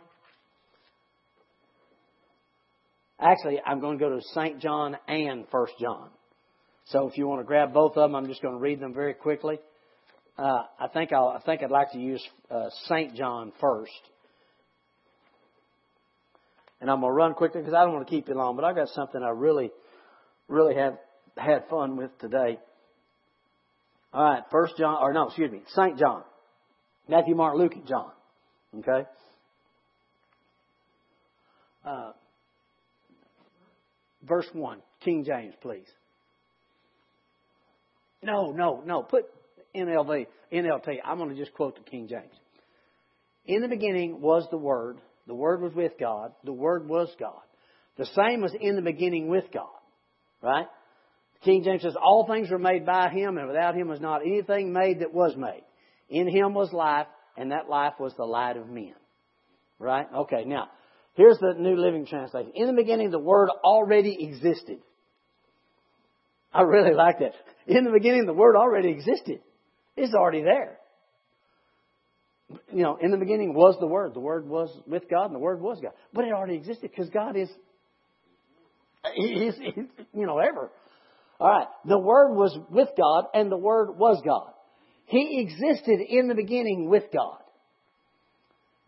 Actually, 3.20 3.60
I'm 3.64 3.80
going 3.80 3.98
to 3.98 4.04
go 4.04 4.10
to 4.10 4.22
St. 4.34 4.60
John 4.60 4.96
and 5.06 5.46
1 5.50 5.66
John. 5.80 6.10
So 6.86 7.08
if 7.08 7.16
you 7.16 7.26
want 7.26 7.40
to 7.40 7.44
grab 7.44 7.72
both 7.72 7.96
of 7.96 8.10
them, 8.10 8.14
I'm 8.14 8.26
just 8.26 8.42
going 8.42 8.54
to 8.54 8.60
read 8.60 8.80
them 8.80 8.92
very 8.92 9.14
quickly. 9.14 9.58
Uh, 10.36 10.64
I 10.78 10.88
think 10.88 11.12
I'll, 11.12 11.28
I 11.28 11.40
think 11.40 11.62
I'd 11.62 11.70
like 11.70 11.92
to 11.92 11.98
use 11.98 12.22
uh, 12.50 12.68
St. 12.86 13.14
John 13.14 13.52
first. 13.60 13.92
And 16.80 16.90
I'm 16.90 17.00
going 17.00 17.10
to 17.10 17.14
run 17.14 17.34
quickly 17.34 17.60
because 17.60 17.74
I 17.74 17.84
don't 17.84 17.94
want 17.94 18.06
to 18.06 18.10
keep 18.14 18.28
you 18.28 18.34
long, 18.34 18.56
but 18.56 18.64
I've 18.64 18.74
got 18.74 18.88
something 18.88 19.22
I 19.22 19.30
really, 19.30 19.70
really 20.48 20.74
have 20.74 20.98
had 21.36 21.68
fun 21.70 21.96
with 21.96 22.10
today. 22.18 22.58
All 24.12 24.24
right, 24.24 24.42
First 24.50 24.74
John, 24.76 24.98
or 25.00 25.12
no, 25.12 25.28
excuse 25.28 25.50
me, 25.50 25.62
St. 25.68 25.98
John. 25.98 26.22
Matthew, 27.08 27.34
Mark, 27.34 27.56
Luke, 27.56 27.74
and 27.74 27.86
John. 27.86 28.10
Okay? 28.78 29.08
Uh, 31.84 32.12
verse 34.22 34.46
1, 34.52 34.78
King 35.00 35.24
James, 35.24 35.54
please. 35.60 35.86
No, 38.22 38.52
no, 38.52 38.82
no. 38.86 39.02
Put 39.02 39.26
NLV, 39.76 40.26
NLT. 40.52 40.98
I'm 41.04 41.18
going 41.18 41.28
to 41.30 41.36
just 41.36 41.52
quote 41.52 41.76
the 41.76 41.90
King 41.90 42.08
James. 42.08 42.32
In 43.46 43.60
the 43.60 43.68
beginning 43.68 44.20
was 44.22 44.46
the 44.50 44.56
Word. 44.56 44.98
The 45.26 45.34
Word 45.34 45.60
was 45.60 45.74
with 45.74 45.92
God. 46.00 46.32
The 46.44 46.52
Word 46.52 46.88
was 46.88 47.14
God. 47.20 47.42
The 47.98 48.06
same 48.06 48.40
was 48.40 48.54
in 48.58 48.76
the 48.76 48.82
beginning 48.82 49.28
with 49.28 49.44
God. 49.52 49.68
Right? 50.42 50.66
King 51.44 51.62
James 51.64 51.82
says, 51.82 51.96
All 52.02 52.26
things 52.26 52.50
were 52.50 52.58
made 52.58 52.86
by 52.86 53.10
Him, 53.10 53.36
and 53.36 53.46
without 53.46 53.74
Him 53.74 53.88
was 53.88 54.00
not 54.00 54.22
anything 54.22 54.72
made 54.72 55.00
that 55.00 55.12
was 55.12 55.36
made. 55.36 55.62
In 56.08 56.28
Him 56.28 56.54
was 56.54 56.72
life, 56.72 57.06
and 57.36 57.50
that 57.52 57.68
life 57.68 57.94
was 57.98 58.14
the 58.16 58.24
light 58.24 58.56
of 58.56 58.68
men. 58.68 58.94
Right? 59.78 60.06
Okay, 60.14 60.44
now, 60.44 60.68
here's 61.14 61.38
the 61.38 61.54
New 61.58 61.76
Living 61.76 62.06
Translation. 62.06 62.52
In 62.54 62.66
the 62.66 62.72
beginning, 62.72 63.10
the 63.10 63.18
Word 63.18 63.50
already 63.64 64.16
existed. 64.20 64.78
I 66.52 66.62
really 66.62 66.94
like 66.94 67.18
that. 67.18 67.32
In 67.66 67.84
the 67.84 67.90
beginning, 67.90 68.26
the 68.26 68.32
Word 68.32 68.56
already 68.56 68.90
existed. 68.90 69.40
It's 69.96 70.14
already 70.14 70.42
there. 70.42 70.78
You 72.72 72.82
know, 72.82 72.98
in 73.00 73.10
the 73.10 73.16
beginning 73.16 73.54
was 73.54 73.76
the 73.80 73.86
Word. 73.86 74.14
The 74.14 74.20
Word 74.20 74.48
was 74.48 74.70
with 74.86 75.08
God, 75.10 75.26
and 75.26 75.34
the 75.34 75.40
Word 75.40 75.60
was 75.60 75.80
God. 75.82 75.92
But 76.12 76.24
it 76.24 76.32
already 76.32 76.54
existed 76.54 76.90
because 76.90 77.10
God 77.10 77.36
is, 77.36 77.48
he's, 79.14 79.54
he's, 79.56 79.84
you 80.12 80.26
know, 80.26 80.38
ever. 80.38 80.70
All 81.40 81.48
right. 81.48 81.66
The 81.84 81.98
Word 81.98 82.34
was 82.34 82.56
with 82.70 82.88
God, 82.96 83.24
and 83.34 83.50
the 83.50 83.56
Word 83.56 83.98
was 83.98 84.22
God. 84.24 84.53
He 85.06 85.40
existed 85.40 86.00
in 86.00 86.28
the 86.28 86.34
beginning 86.34 86.88
with 86.88 87.04
God. 87.12 87.38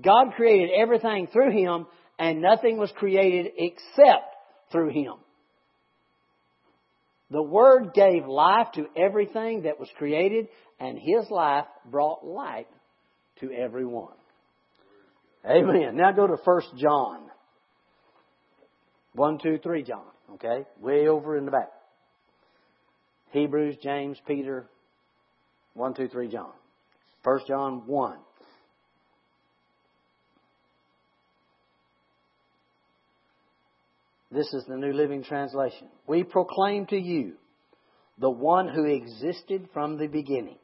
God 0.03 0.35
created 0.37 0.71
everything 0.79 1.27
through 1.33 1.53
Him, 1.53 1.87
and 2.19 2.41
nothing 2.41 2.79
was 2.79 2.93
created 2.97 3.53
except 3.57 4.35
through 4.73 4.91
Him. 4.91 5.15
The 7.31 7.43
Word 7.43 7.93
gave 7.95 8.27
life 8.27 8.69
to 8.75 8.87
everything 8.97 9.63
that 9.63 9.81
was 9.81 9.89
created, 9.99 10.49
and 10.79 10.99
His 10.99 11.29
life 11.31 11.67
brought 11.91 12.25
light 12.25 12.69
to 13.41 13.51
everyone. 13.53 14.15
Amen. 15.45 15.97
Now 15.97 16.13
go 16.13 16.27
to 16.27 16.37
1 16.43 16.63
John. 16.79 17.23
1, 19.15 19.39
2, 19.43 19.59
3 19.63 19.83
John. 19.83 20.05
Okay? 20.35 20.65
Way 20.81 21.09
over 21.09 21.37
in 21.37 21.45
the 21.47 21.51
back. 21.51 21.71
Hebrews, 23.31 23.77
James, 23.83 24.19
Peter. 24.27 24.69
1, 25.77 25.95
2, 25.95 26.09
3 26.09 26.29
John. 26.29 26.53
1 27.23 27.41
John 27.47 27.83
1. 27.87 28.19
This 34.33 34.53
is 34.55 34.65
the 34.67 34.77
New 34.77 34.93
Living 34.93 35.23
Translation. 35.23 35.89
We 36.07 36.25
proclaim 36.25 36.87
to 36.87 36.97
you 36.97 37.35
the 38.19 38.31
one 38.31 38.69
who 38.69 38.85
existed 38.85 39.69
from 39.75 39.99
the 39.99 40.07
beginning, 40.07 40.59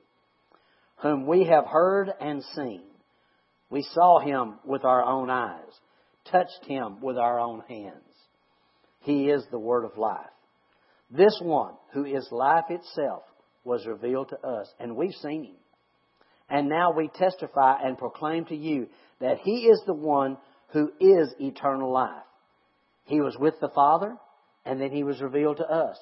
whom 1.03 1.27
we 1.27 1.45
have 1.45 1.67
heard 1.67 2.11
and 2.19 2.43
seen. 2.55 2.83
We 3.69 3.83
saw 3.83 4.19
him 4.19 4.55
with 4.65 4.85
our 4.85 5.05
own 5.05 5.29
eyes, 5.29 5.61
touched 6.31 6.65
him 6.67 7.03
with 7.03 7.19
our 7.19 7.39
own 7.39 7.63
hands. 7.69 7.97
He 9.01 9.29
is 9.29 9.45
the 9.51 9.59
Word 9.59 9.85
of 9.85 9.99
life. 9.99 10.27
This 11.11 11.39
one, 11.43 11.75
who 11.93 12.07
is 12.07 12.27
life 12.31 12.71
itself, 12.71 13.25
was 13.65 13.87
revealed 13.87 14.31
to 14.31 14.47
us, 14.47 14.73
and 14.79 14.97
we've 14.97 15.15
seen 15.15 15.45
him. 15.45 15.57
And 16.49 16.69
now 16.69 16.93
we 16.93 17.09
testify 17.09 17.77
and 17.83 17.97
proclaim 17.97 18.45
to 18.47 18.57
you 18.57 18.89
that 19.21 19.39
he 19.39 19.67
is 19.67 19.81
the 19.87 19.95
one 19.95 20.37
who 20.73 20.91
is 21.01 21.35
eternal 21.39 21.93
life. 21.93 22.25
He 23.05 23.21
was 23.21 23.37
with 23.39 23.55
the 23.61 23.69
Father, 23.69 24.17
and 24.65 24.81
then 24.81 24.91
He 24.91 25.05
was 25.05 25.21
revealed 25.21 25.59
to 25.59 25.67
us. 25.67 25.99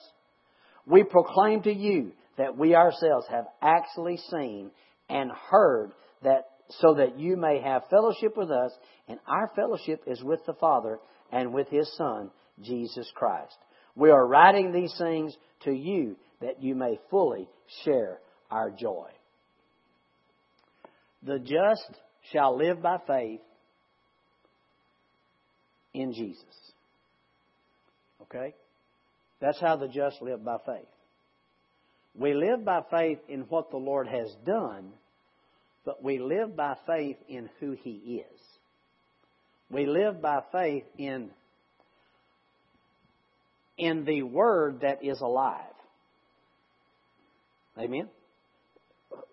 We 0.86 1.04
proclaim 1.04 1.62
to 1.62 1.72
you 1.72 2.12
that 2.38 2.56
we 2.56 2.74
ourselves 2.74 3.26
have 3.30 3.46
actually 3.60 4.18
seen 4.30 4.70
and 5.08 5.30
heard 5.50 5.92
that 6.22 6.46
so 6.80 6.94
that 6.94 7.18
you 7.18 7.36
may 7.36 7.60
have 7.60 7.88
fellowship 7.90 8.36
with 8.36 8.50
us, 8.50 8.72
and 9.08 9.18
our 9.26 9.50
fellowship 9.56 10.02
is 10.06 10.22
with 10.22 10.40
the 10.46 10.54
Father 10.54 10.98
and 11.32 11.52
with 11.52 11.68
His 11.68 11.90
Son, 11.96 12.30
Jesus 12.62 13.10
Christ. 13.14 13.56
We 13.96 14.10
are 14.10 14.26
writing 14.26 14.72
these 14.72 14.94
things 14.96 15.36
to 15.64 15.72
you 15.72 16.16
that 16.40 16.62
you 16.62 16.74
may 16.74 16.98
fully 17.10 17.48
share 17.84 18.18
our 18.50 18.70
joy. 18.70 19.08
The 21.22 21.38
just 21.38 21.90
shall 22.32 22.56
live 22.56 22.82
by 22.82 22.98
faith 23.06 23.40
in 25.92 26.12
Jesus. 26.12 26.44
Okay? 28.22 28.54
That's 29.40 29.60
how 29.60 29.76
the 29.76 29.88
just 29.88 30.22
live 30.22 30.44
by 30.44 30.58
faith. 30.64 30.86
We 32.18 32.34
live 32.34 32.64
by 32.64 32.80
faith 32.90 33.18
in 33.28 33.42
what 33.42 33.70
the 33.70 33.76
Lord 33.76 34.08
has 34.08 34.34
done, 34.44 34.92
but 35.84 36.02
we 36.02 36.18
live 36.18 36.56
by 36.56 36.76
faith 36.86 37.16
in 37.28 37.48
who 37.60 37.72
He 37.72 38.22
is. 38.24 38.40
We 39.70 39.86
live 39.86 40.20
by 40.20 40.40
faith 40.50 40.84
in, 40.98 41.30
in 43.78 44.04
the 44.04 44.22
Word 44.22 44.80
that 44.80 45.04
is 45.04 45.20
alive. 45.20 45.69
Amen? 47.80 48.08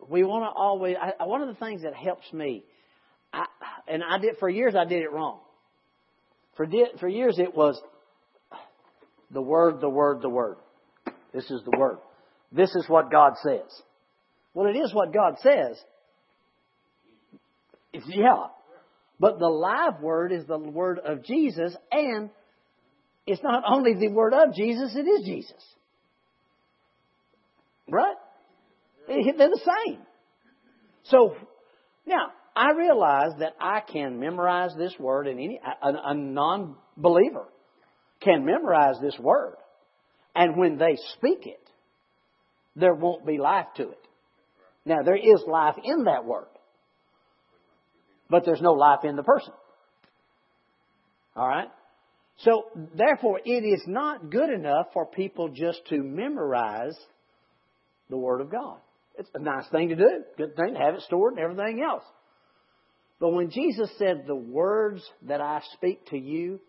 We 0.10 0.24
want 0.24 0.44
to 0.44 0.50
always, 0.50 0.96
I, 1.00 1.26
one 1.26 1.42
of 1.42 1.50
the 1.50 1.56
things 1.56 1.82
that 1.84 1.94
helps 1.94 2.32
me, 2.32 2.64
I, 3.34 3.46
and 3.88 4.02
I 4.04 4.18
did, 4.20 4.38
for 4.40 4.50
years 4.50 4.74
I 4.76 4.86
did 4.86 5.04
it 5.04 5.12
wrong. 5.12 5.40
For, 6.56 6.66
for 7.00 7.08
years 7.08 7.38
it 7.40 7.56
was, 7.56 7.80
the 9.32 9.42
Word, 9.42 9.82
the 9.82 9.90
Word, 9.90 10.22
the 10.22 10.30
Word. 10.30 10.58
This 11.34 11.44
is 11.52 11.62
the 11.70 11.78
Word. 11.78 11.98
This 12.52 12.74
is 12.76 12.86
what 12.88 13.12
God 13.12 13.34
says. 13.44 13.70
Well, 14.54 14.68
it 14.68 14.78
is 14.78 14.94
what 14.94 15.14
God 15.14 15.36
says. 15.42 15.78
It's, 17.92 18.06
yeah. 18.08 18.46
But 19.20 19.40
the 19.40 19.48
live 19.48 20.02
Word 20.02 20.32
is 20.32 20.46
the 20.46 20.58
Word 20.58 21.00
of 21.00 21.24
Jesus, 21.26 21.76
and 21.92 22.30
it's 23.26 23.44
not 23.44 23.64
only 23.68 23.94
the 23.94 24.08
Word 24.08 24.34
of 24.34 24.54
Jesus, 24.56 24.96
it 24.96 25.06
is 25.06 25.26
Jesus. 25.26 25.64
Right? 27.90 28.16
They're 29.08 29.50
the 29.50 29.62
same. 29.86 30.00
So, 31.04 31.36
now, 32.06 32.32
I 32.56 32.72
realize 32.72 33.32
that 33.40 33.54
I 33.60 33.82
can 33.82 34.20
memorize 34.20 34.72
this 34.78 34.94
word 35.00 35.28
and 35.28 35.40
any, 35.40 35.60
a, 35.82 36.12
a 36.12 36.14
non 36.14 36.76
believer 36.98 37.48
can 38.22 38.46
memorize 38.46 38.96
this 39.02 39.18
word. 39.20 39.56
And 40.36 40.58
when 40.58 40.78
they 40.78 40.98
speak 41.18 41.46
it, 41.46 41.62
there 42.76 42.94
won't 42.94 43.26
be 43.26 43.38
life 43.38 43.68
to 43.78 43.90
it. 43.90 44.08
Now, 44.86 45.04
there 45.04 45.18
is 45.18 45.44
life 45.48 45.76
in 45.84 46.06
that 46.06 46.26
word, 46.26 46.48
but 48.30 48.44
there's 48.46 48.62
no 48.62 48.74
life 48.74 49.00
in 49.04 49.16
the 49.16 49.24
person. 49.24 49.54
All 51.36 51.48
right? 51.48 51.70
So, 52.40 52.66
therefore, 52.96 53.40
it 53.44 53.64
is 53.64 53.84
not 53.88 54.30
good 54.30 54.50
enough 54.50 54.88
for 54.94 55.06
people 55.06 55.50
just 55.50 55.82
to 55.90 56.02
memorize 56.04 56.96
the 58.10 58.18
Word 58.18 58.42
of 58.42 58.52
God. 58.52 58.78
It's 59.18 59.30
a 59.34 59.40
nice 59.40 59.68
thing 59.72 59.90
to 59.90 59.96
do, 59.96 60.24
good 60.38 60.56
thing 60.56 60.74
to 60.74 60.80
have 60.80 60.96
it 60.96 61.02
stored 61.02 61.34
and 61.34 61.42
everything 61.42 61.82
else. 61.82 62.04
But 63.20 63.30
when 63.30 63.50
Jesus 63.50 63.90
said, 63.98 64.26
The 64.28 64.36
words 64.36 65.02
that 65.24 65.42
I 65.42 65.62
speak 65.74 66.06
to 66.08 66.18
you, 66.18 66.60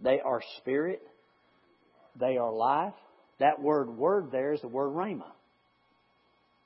they 0.00 0.20
are 0.20 0.40
spirit. 0.58 1.00
They 2.18 2.36
are 2.36 2.52
life. 2.52 2.94
That 3.38 3.60
word 3.60 3.90
word 3.90 4.30
there 4.32 4.52
is 4.52 4.60
the 4.60 4.68
word 4.68 4.90
rhema. 4.90 5.30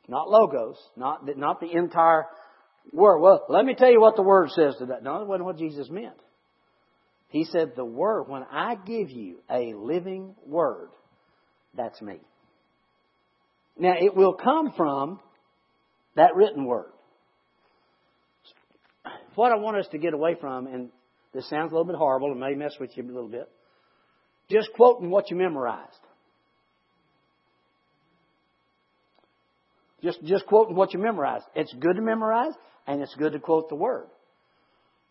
Not 0.09 0.31
logos, 0.31 0.76
not 0.97 1.26
not 1.37 1.61
the 1.61 1.71
entire 1.73 2.26
Word. 2.90 3.21
Well, 3.21 3.45
let 3.49 3.64
me 3.64 3.75
tell 3.75 3.90
you 3.90 4.00
what 4.00 4.16
the 4.16 4.23
Word 4.23 4.50
says 4.50 4.75
to 4.78 4.87
that. 4.87 5.02
No, 5.02 5.21
that 5.21 5.26
wasn't 5.26 5.45
what 5.45 5.59
Jesus 5.59 5.88
meant. 5.88 6.16
He 7.28 7.45
said, 7.45 7.73
the 7.76 7.85
Word, 7.85 8.25
when 8.25 8.42
I 8.50 8.75
give 8.75 9.11
you 9.11 9.38
a 9.50 9.75
living 9.75 10.35
Word, 10.45 10.88
that's 11.75 12.00
me. 12.02 12.21
Now, 13.79 13.95
it 13.99 14.14
will 14.14 14.35
come 14.35 14.73
from 14.76 15.21
that 16.17 16.35
written 16.35 16.64
Word. 16.64 16.93
What 19.35 19.52
I 19.52 19.57
want 19.57 19.79
us 19.79 19.87
to 19.93 19.99
get 19.99 20.12
away 20.12 20.37
from, 20.38 20.67
and 20.67 20.91
this 21.33 21.49
sounds 21.49 21.73
a 21.73 21.75
little 21.75 21.87
bit 21.87 21.97
horrible 21.97 22.31
and 22.31 22.41
may 22.41 22.55
mess 22.55 22.75
with 22.79 22.91
you 22.97 23.02
a 23.02 23.07
little 23.07 23.29
bit, 23.29 23.49
just 24.50 24.71
quoting 24.75 25.11
what 25.11 25.31
you 25.31 25.37
memorized. 25.37 25.88
Just, 30.02 30.23
just 30.25 30.47
quoting 30.47 30.75
what 30.75 30.93
you 30.93 30.99
memorized. 30.99 31.45
It's 31.55 31.73
good 31.73 31.97
to 31.97 32.02
memorize 32.02 32.52
and 32.87 33.00
it's 33.00 33.14
good 33.14 33.33
to 33.33 33.38
quote 33.38 33.69
the 33.69 33.76
Word. 33.76 34.09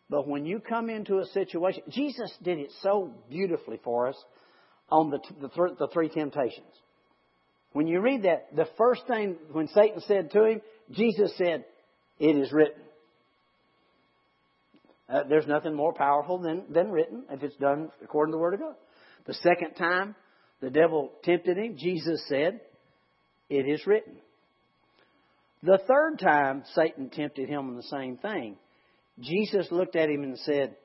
But 0.09 0.27
when 0.27 0.45
you 0.45 0.59
come 0.59 0.89
into 0.89 1.19
a 1.19 1.25
situation, 1.27 1.83
Jesus 1.89 2.31
did 2.43 2.59
it 2.59 2.71
so 2.81 3.13
beautifully 3.29 3.79
for 3.83 4.09
us 4.09 4.23
on 4.89 5.09
the, 5.09 5.19
the, 5.39 5.75
the 5.79 5.87
three 5.87 6.09
temptations. 6.09 6.67
When 7.73 7.87
you 7.87 8.01
read 8.01 8.23
that, 8.23 8.55
the 8.55 8.67
first 8.77 9.07
thing 9.07 9.37
when 9.51 9.67
Satan 9.69 10.01
said 10.07 10.31
to 10.31 10.45
him, 10.45 10.61
Jesus 10.91 11.31
said, 11.37 11.65
It 12.19 12.35
is 12.35 12.51
written. 12.51 12.81
Uh, 15.07 15.23
there's 15.27 15.47
nothing 15.47 15.75
more 15.75 15.93
powerful 15.93 16.37
than, 16.37 16.63
than 16.69 16.91
written 16.91 17.23
if 17.29 17.43
it's 17.43 17.55
done 17.57 17.89
according 18.03 18.31
to 18.31 18.37
the 18.37 18.41
Word 18.41 18.53
of 18.55 18.59
God. 18.61 18.75
The 19.25 19.33
second 19.35 19.75
time 19.77 20.15
the 20.61 20.69
devil 20.69 21.11
tempted 21.23 21.57
him, 21.57 21.75
Jesus 21.77 22.23
said, 22.27 22.61
It 23.49 23.67
is 23.67 23.85
written. 23.85 24.15
The 25.63 25.79
third 25.87 26.19
time 26.19 26.63
Satan 26.73 27.09
tempted 27.09 27.47
him 27.47 27.69
on 27.69 27.75
the 27.75 27.83
same 27.83 28.17
thing, 28.17 28.57
Jesus 29.19 29.67
looked 29.71 29.95
at 29.95 30.09
him 30.09 30.23
and 30.23 30.37
said, 30.39 30.75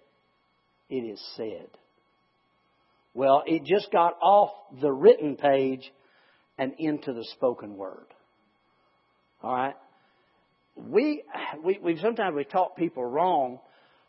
It 0.91 0.97
is 0.97 1.23
said. 1.37 1.69
Well, 3.15 3.43
it 3.47 3.65
just 3.65 3.91
got 3.91 4.15
off 4.21 4.51
the 4.81 4.93
written 4.93 5.37
page 5.37 5.91
and 6.59 6.73
into 6.79 7.13
the 7.13 7.25
spoken 7.33 7.77
word. 7.77 8.07
All 9.43 9.55
right? 9.55 9.75
We, 10.75 11.23
we, 11.65 11.79
we 11.83 11.99
sometimes 11.99 12.35
we 12.35 12.45
taught 12.45 12.77
people 12.77 13.05
wrong. 13.05 13.61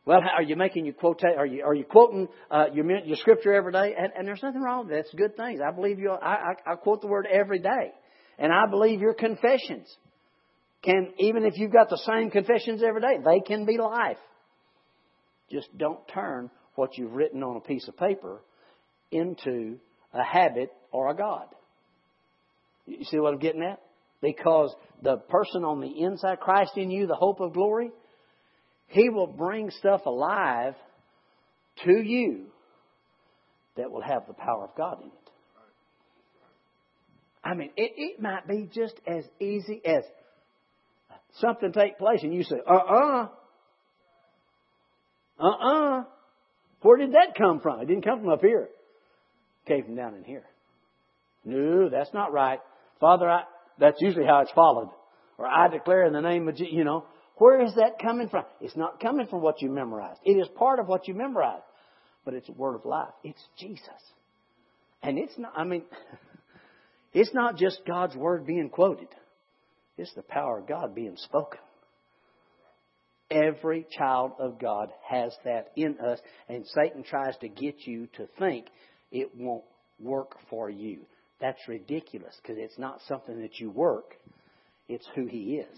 Well, 0.06 0.22
are 0.36 0.44
you 0.44 0.56
making 0.56 0.86
your 0.86 0.94
quote? 0.94 1.22
Are 1.24 1.46
you 1.46 1.64
are 1.64 1.74
you 1.74 1.84
quoting 1.84 2.30
uh, 2.50 2.66
your 2.74 2.86
your 3.00 3.18
scripture 3.18 3.54
every 3.54 3.74
day? 3.74 3.94
And, 3.98 4.12
and 4.18 4.28
there's 4.28 4.42
nothing 4.42 4.62
wrong 4.62 4.86
with 4.86 4.90
that. 4.90 5.00
It's 5.00 5.14
good 5.14 5.36
things. 5.36 5.60
I 5.66 5.72
believe 5.72 6.00
you. 6.00 6.12
I, 6.12 6.54
I, 6.66 6.74
I 6.74 6.76
quote 6.76 7.02
the 7.02 7.08
word 7.08 7.28
every 7.30 7.60
day, 7.60 7.92
and 8.38 8.52
I 8.52 8.70
believe 8.70 9.02
your 9.02 9.14
confessions 9.14 9.94
can, 10.84 11.14
even 11.20 11.46
if 11.46 11.58
you've 11.58 11.74
got 11.74 11.90
the 11.90 12.02
same 12.06 12.32
confessions 12.32 12.82
every 12.84 13.02
day, 13.02 13.18
they 13.24 13.42
can 13.42 13.66
be 13.66 13.78
life. 13.78 14.18
Just 15.52 15.76
don't 15.78 16.06
turn 16.08 16.50
what 16.76 16.98
you've 16.98 17.14
written 17.14 17.44
on 17.44 17.58
a 17.58 17.62
piece 17.62 17.88
of 17.88 17.98
paper 17.98 18.42
into 19.12 19.78
a 20.14 20.24
habit 20.24 20.70
or 20.92 21.10
a 21.10 21.16
God. 21.16 21.48
You 22.88 23.04
see 23.04 23.20
what 23.20 23.34
I'm 23.34 23.40
getting 23.40 23.62
at? 23.62 23.82
Because 24.22 24.74
the 25.04 25.18
person 25.18 25.64
on 25.64 25.82
the 25.82 26.02
inside, 26.04 26.40
Christ 26.40 26.72
in 26.78 26.90
you, 26.90 27.06
the 27.06 27.16
hope 27.16 27.40
of 27.40 27.54
glory, 27.54 27.92
He 28.88 29.10
will 29.10 29.28
bring 29.28 29.70
stuff 29.70 30.06
alive 30.06 30.74
to 31.86 31.92
you 31.92 32.46
that 33.76 33.92
will 33.92 34.02
have 34.02 34.26
the 34.28 34.34
power 34.34 34.64
of 34.64 34.76
God 34.76 35.02
in 35.02 35.08
it. 35.08 35.14
I 37.44 37.54
mean, 37.54 37.70
it, 37.78 37.92
it 37.96 38.22
might 38.22 38.48
be 38.48 38.68
just 38.74 38.96
as 39.06 39.24
easy 39.40 39.82
as 39.86 40.04
something 41.40 41.72
take 41.72 41.98
place 41.98 42.22
and 42.24 42.34
you 42.34 42.44
say, 42.44 42.58
uh-uh, 42.68 43.28
uh-uh, 45.40 46.04
where 46.82 46.98
did 46.98 47.14
that 47.14 47.36
come 47.38 47.60
from? 47.60 47.80
It 47.82 47.86
didn't 47.86 48.04
come 48.04 48.20
from 48.22 48.30
up 48.30 48.42
here. 48.42 48.70
It 49.66 49.68
came 49.68 49.86
from 49.86 49.96
down 49.96 50.16
in 50.16 50.24
here. 50.24 50.44
No, 51.46 51.90
that's 51.90 52.14
not 52.14 52.34
right. 52.34 52.60
Father, 53.00 53.30
I, 53.30 53.44
that's 53.80 54.02
usually 54.02 54.26
how 54.26 54.42
it's 54.42 54.52
followed. 54.52 54.90
Or 55.38 55.46
I 55.46 55.68
declare 55.68 56.06
in 56.06 56.14
the 56.14 56.22
name 56.22 56.48
of 56.48 56.56
Jesus, 56.56 56.74
you 56.74 56.84
know. 56.84 57.06
Where 57.38 57.64
is 57.64 57.76
that 57.76 58.00
coming 58.02 58.30
from? 58.30 58.46
It's 58.60 58.76
not 58.76 59.00
coming 59.00 59.28
from 59.28 59.42
what 59.42 59.62
you 59.62 59.70
memorized. 59.70 60.20
It 60.24 60.34
is 60.34 60.48
part 60.56 60.80
of 60.80 60.88
what 60.88 61.08
you 61.08 61.14
memorized. 61.14 61.64
But 62.26 62.34
it's 62.34 62.50
a 62.50 62.54
word 62.54 62.76
of 62.76 62.86
life. 62.86 63.14
It's 63.24 63.42
Jesus. 63.60 63.84
And 65.04 65.20
it's 65.20 65.38
not, 65.38 65.54
I 65.56 65.64
mean, 65.64 65.84
it's 67.14 67.34
not 67.34 67.58
just 67.58 67.82
God's 67.86 68.16
word 68.16 68.48
being 68.48 68.70
quoted. 68.70 69.10
It's 69.98 70.14
the 70.16 70.24
power 70.24 70.60
of 70.60 70.68
God 70.68 70.96
being 70.96 71.16
spoken. 71.18 71.60
Every 73.30 73.86
child 73.98 74.34
of 74.40 74.60
God 74.60 74.90
has 75.08 75.36
that 75.44 75.72
in 75.76 76.00
us, 76.00 76.20
and 76.48 76.66
Satan 76.68 77.04
tries 77.04 77.36
to 77.38 77.50
get 77.50 77.86
you 77.86 78.08
to 78.18 78.28
think 78.40 78.68
it 79.12 79.36
won't 79.36 79.66
work 80.00 80.38
for 80.50 80.70
you. 80.70 81.06
That's 81.40 81.60
ridiculous 81.68 82.36
because 82.42 82.58
it's 82.60 82.78
not 82.80 83.00
something 83.08 83.42
that 83.42 83.60
you 83.60 83.70
work, 83.70 84.16
it's 84.88 85.08
who 85.16 85.26
He 85.28 85.56
is. 85.56 85.78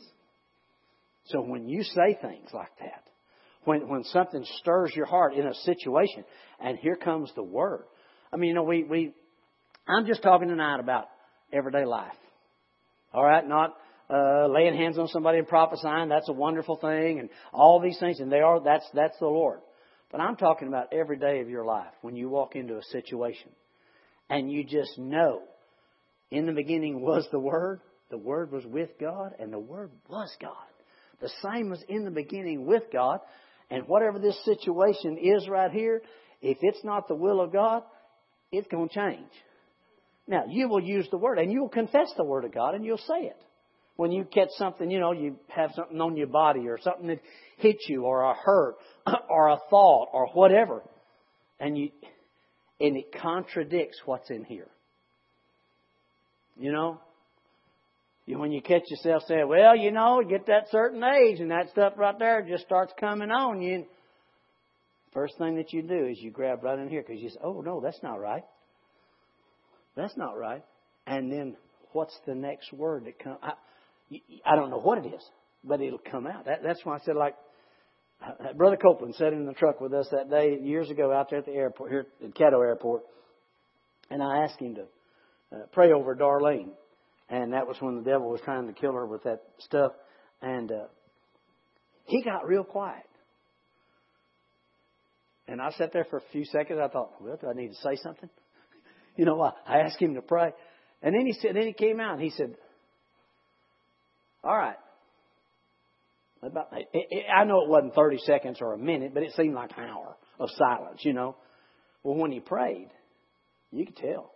So 1.26 1.42
when 1.42 1.68
you 1.68 1.84
say 1.84 2.18
things 2.22 2.50
like 2.54 2.72
that, 2.80 3.04
when, 3.66 3.88
when 3.88 4.04
something 4.06 4.46
stirs 4.60 4.94
your 4.96 5.06
heart 5.06 5.34
in 5.34 5.46
a 5.46 5.54
situation, 5.54 6.24
and 6.60 6.78
here 6.78 6.96
comes 6.96 7.32
the 7.36 7.44
Word. 7.44 7.84
I 8.32 8.38
mean, 8.38 8.50
you 8.50 8.56
know, 8.56 8.64
we, 8.64 8.84
we, 8.84 9.14
I'm 9.88 10.06
just 10.06 10.24
talking 10.24 10.48
tonight 10.48 10.80
about 10.80 11.08
everyday 11.52 11.86
life. 11.86 12.14
All 13.14 13.24
right? 13.24 13.46
Not, 13.46 13.76
uh, 14.10 14.48
laying 14.48 14.76
hands 14.76 14.98
on 14.98 15.08
somebody 15.08 15.38
and 15.38 15.48
prophesying, 15.48 16.10
that's 16.10 16.30
a 16.30 16.34
wonderful 16.34 16.78
thing, 16.78 17.20
and 17.20 17.30
all 17.54 17.80
these 17.80 18.00
things, 18.00 18.20
and 18.20 18.32
they 18.32 18.40
are, 18.40 18.64
that's, 18.64 18.86
that's 18.94 19.18
the 19.20 19.28
Lord. 19.28 19.60
But 20.12 20.22
I'm 20.22 20.36
talking 20.36 20.68
about 20.68 20.92
every 20.92 21.18
day 21.18 21.42
of 21.42 21.50
your 21.50 21.66
life 21.66 21.94
when 22.02 22.16
you 22.16 22.30
walk 22.30 22.56
into 22.56 22.78
a 22.78 22.84
situation 22.84 23.52
and 24.30 24.52
you 24.52 24.64
just 24.64 24.98
know 24.98 25.42
in 26.32 26.46
the 26.46 26.52
beginning 26.52 27.02
was 27.02 27.28
the 27.32 27.40
Word, 27.40 27.82
the 28.10 28.18
Word 28.18 28.52
was 28.52 28.66
with 28.66 28.90
God, 29.00 29.34
and 29.40 29.52
the 29.52 29.60
Word 29.60 29.92
was 30.08 30.32
God. 30.42 30.54
The 31.22 31.32
same 31.44 31.70
was 31.70 31.84
in 31.90 32.06
the 32.06 32.12
beginning 32.12 32.66
with 32.66 32.84
God, 32.94 33.20
and 33.70 33.88
whatever 33.88 34.20
this 34.20 34.40
situation 34.46 35.18
is 35.18 35.48
right 35.50 35.72
here, 35.72 36.02
if 36.42 36.58
it's 36.62 36.84
not 36.84 37.08
the 37.08 37.16
will 37.16 37.42
of 37.42 37.52
God, 37.52 37.84
it's 38.52 38.68
going 38.68 38.90
to 38.90 38.96
change. 38.96 39.32
Now, 40.28 40.46
you 40.48 40.70
will 40.70 40.82
use 40.82 41.08
the 41.10 41.18
Word, 41.18 41.40
and 41.40 41.52
you 41.52 41.62
will 41.62 41.70
confess 41.70 42.14
the 42.16 42.24
Word 42.24 42.46
of 42.46 42.54
God, 42.54 42.76
and 42.76 42.86
you'll 42.86 42.98
say 42.98 43.26
it 43.26 43.38
when 44.00 44.14
you 44.14 44.24
catch 44.24 44.48
something, 44.52 44.90
you 44.90 44.98
know, 44.98 45.12
you 45.12 45.36
have 45.50 45.72
something 45.76 46.00
on 46.00 46.16
your 46.16 46.28
body 46.28 46.70
or 46.70 46.80
something 46.80 47.08
that 47.08 47.20
hits 47.58 47.84
you 47.90 48.06
or 48.06 48.22
a 48.22 48.34
hurt 48.34 48.76
or 49.30 49.50
a 49.50 49.58
thought 49.70 50.08
or 50.14 50.28
whatever, 50.28 50.82
and 51.60 51.78
you 51.78 51.90
and 52.80 52.98
it 52.98 53.12
contradicts 53.22 54.00
what's 54.06 54.30
in 54.30 54.44
here. 54.44 54.68
You 56.58 56.72
know, 56.72 57.00
when 58.28 58.52
you 58.52 58.62
catch 58.62 58.84
yourself 58.90 59.24
saying, 59.28 59.48
"Well, 59.48 59.76
you 59.76 59.92
know, 59.92 60.22
get 60.28 60.46
that 60.48 60.70
certain 60.70 61.04
age 61.04 61.40
and 61.40 61.52
that 61.52 61.70
stuff 61.70 61.94
right 61.98 62.18
there 62.18 62.42
just 62.42 62.66
starts 62.66 62.94
coming 63.00 63.32
on 63.32 63.62
you." 63.62 63.86
First 65.14 65.38
thing 65.38 65.56
that 65.56 65.74
you 65.74 65.82
do 65.82 66.06
is 66.06 66.20
you 66.20 66.30
grab 66.30 66.64
right 66.64 66.78
in 66.78 66.90
here 66.90 67.04
because 67.06 67.22
you 67.22 67.30
say, 67.30 67.40
"Oh 67.44 67.62
no, 67.62 67.80
that's 67.80 68.02
not 68.04 68.20
right. 68.20 68.44
That's 69.96 70.16
not 70.16 70.38
right." 70.38 70.64
And 71.08 71.32
then 71.32 71.58
what's 71.94 72.18
the 72.28 72.36
next 72.36 72.72
word 72.72 73.06
that 73.06 73.18
comes? 73.20 73.40
I 74.46 74.56
don't 74.56 74.70
know 74.70 74.80
what 74.80 75.04
it 75.04 75.08
is, 75.14 75.30
but 75.64 75.82
it'll 75.82 76.00
come 76.00 76.28
out. 76.28 76.46
That, 76.46 76.62
that's 76.64 76.84
why 76.84 76.96
I 76.96 77.00
said, 77.00 77.16
like, 77.16 77.36
Brother 78.56 78.78
Copeland 78.78 79.16
sat 79.16 79.34
in 79.34 79.46
the 79.46 79.54
truck 79.54 79.80
with 79.80 79.94
us 79.94 80.08
that 80.12 80.30
day 80.30 80.58
years 80.62 80.90
ago 80.90 81.12
out 81.12 81.30
there 81.30 81.40
at 81.40 81.46
the 81.46 81.54
airport, 81.54 81.92
here 81.92 82.06
at 82.24 82.34
Caddo 82.36 82.62
Airport, 82.62 83.04
and 84.10 84.22
I 84.22 84.44
asked 84.44 84.60
him 84.60 84.76
to 84.76 84.82
uh, 85.56 85.66
pray 85.72 85.92
over 85.92 86.16
Darlene. 86.16 86.72
And 87.30 87.54
that 87.54 87.68
was 87.68 87.78
when 87.80 87.96
the 87.96 88.02
devil 88.02 88.30
was 88.30 88.42
trying 88.44 88.68
to 88.68 88.74
kill 88.74 88.94
her 88.94 89.06
with 89.06 89.24
that 89.24 89.44
stuff. 89.60 89.92
And 90.42 90.72
uh, 90.72 90.86
he 92.06 92.24
got 92.24 92.48
real 92.48 92.64
quiet. 92.64 93.06
And 95.48 95.62
I 95.62 95.72
sat 95.72 95.94
there 95.94 96.06
for 96.06 96.18
a 96.18 96.24
few 96.32 96.46
seconds. 96.46 96.80
I 96.84 96.88
thought, 96.88 97.22
well, 97.22 97.38
do 97.40 97.48
I 97.48 97.54
need 97.54 97.70
to 97.70 97.76
say 97.76 97.96
something? 98.02 98.30
you 99.16 99.26
know, 99.26 99.42
I, 99.42 99.52
I 99.66 99.80
asked 99.82 100.02
him 100.02 100.16
to 100.16 100.22
pray. 100.22 100.52
And 101.02 101.16
then 101.16 101.26
he 101.26 101.34
said, 101.34 101.56
then 101.56 101.68
he 101.68 101.74
came 101.74 102.00
out 102.00 102.14
and 102.14 102.22
he 102.22 102.32
said, 102.32 102.56
all 104.44 104.58
right. 104.58 104.78
About, 106.42 106.72
I 106.74 107.44
know 107.44 107.64
it 107.64 107.70
wasn't 107.70 107.96
30 107.96 108.20
seconds 108.20 108.60
or 108.62 108.74
a 108.74 108.78
minute, 108.78 109.14
but 109.14 109.24
it 109.24 109.34
seemed 109.34 109.56
like 109.56 109.72
an 109.78 109.84
hour 109.84 110.16
of 110.40 110.50
silence, 110.52 111.02
you 111.04 111.14
know. 111.14 111.36
Well, 112.04 112.16
when 112.16 112.32
he 112.32 112.40
prayed, 112.40 112.90
you 113.72 113.86
could 113.86 113.98
tell. 113.98 114.32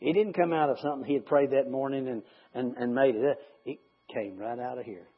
It 0.00 0.14
didn't 0.14 0.34
come 0.34 0.52
out 0.52 0.70
of 0.70 0.78
something 0.80 1.04
he 1.04 1.14
had 1.14 1.26
prayed 1.26 1.50
that 1.50 1.70
morning 1.70 2.08
and, 2.08 2.22
and, 2.54 2.76
and 2.76 2.94
made 2.94 3.16
it. 3.16 3.38
It 3.66 3.80
came 4.12 4.38
right 4.38 4.58
out 4.58 4.78
of 4.78 4.84
here. 4.84 5.08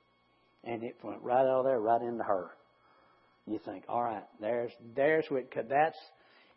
And 0.65 0.83
it 0.83 0.97
went 1.03 1.23
right 1.23 1.45
out 1.45 1.61
of 1.61 1.65
there, 1.65 1.79
right 1.79 2.01
into 2.01 2.25
her. 2.25 2.51
You 3.47 3.61
think, 3.65 3.85
all 3.89 4.03
right, 4.03 4.25
there's, 4.41 4.73
there's 4.97 5.25
what, 5.29 5.45
that's, 5.69 5.99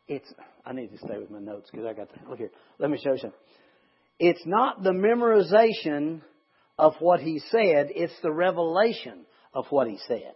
it's, 0.08 0.32
I 0.66 0.74
need 0.74 0.92
to 0.92 0.98
stay 1.00 1.18
with 1.18 1.32
my 1.32 1.40
notes 1.40 1.70
because 1.72 1.86
I 1.86 1.94
got 1.94 2.10
to, 2.14 2.30
look 2.30 2.38
here. 2.38 2.52
Let 2.80 2.90
me 2.90 3.00
show 3.04 3.14
you 3.14 3.18
something. 3.18 3.40
It's 4.20 4.46
not 4.46 4.82
the 4.84 4.92
memorization 4.92 6.22
of 6.78 6.94
what 7.00 7.22
he 7.22 7.40
said, 7.52 7.88
it's 7.90 8.14
the 8.22 8.32
revelation 8.32 9.25
of 9.56 9.66
what 9.70 9.88
he 9.88 9.98
said. 10.08 10.34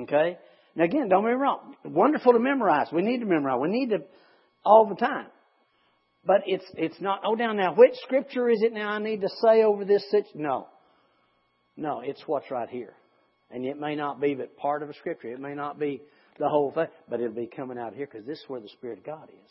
Okay? 0.00 0.38
Now 0.74 0.84
again, 0.84 1.08
don't 1.08 1.24
me 1.24 1.32
wrong. 1.32 1.74
Wonderful 1.84 2.32
to 2.32 2.38
memorize. 2.38 2.88
We 2.92 3.02
need 3.02 3.20
to 3.20 3.26
memorize. 3.26 3.58
We 3.60 3.68
need 3.68 3.90
to 3.90 3.98
all 4.64 4.86
the 4.86 4.94
time. 4.96 5.26
But 6.24 6.42
it's 6.46 6.64
it's 6.74 7.00
not. 7.00 7.20
Oh, 7.24 7.36
down 7.36 7.56
now. 7.56 7.74
Which 7.74 7.94
scripture 8.02 8.48
is 8.48 8.62
it 8.62 8.72
now? 8.72 8.90
I 8.90 8.98
need 8.98 9.20
to 9.20 9.28
say 9.42 9.62
over 9.62 9.84
this 9.84 10.02
situation. 10.10 10.42
No, 10.42 10.66
no. 11.76 12.00
It's 12.04 12.22
what's 12.26 12.50
right 12.50 12.68
here, 12.68 12.94
and 13.50 13.64
it 13.64 13.78
may 13.78 13.94
not 13.94 14.20
be 14.20 14.34
but 14.34 14.56
part 14.56 14.82
of 14.82 14.90
a 14.90 14.94
scripture. 14.94 15.28
It 15.28 15.40
may 15.40 15.54
not 15.54 15.78
be 15.78 16.02
the 16.38 16.48
whole 16.48 16.70
thing, 16.72 16.86
but 17.08 17.20
it'll 17.20 17.34
be 17.34 17.46
coming 17.46 17.78
out 17.78 17.94
here 17.94 18.08
because 18.10 18.26
this 18.26 18.38
is 18.38 18.44
where 18.48 18.60
the 18.60 18.68
Spirit 18.68 18.98
of 18.98 19.06
God 19.06 19.28
is. 19.28 19.50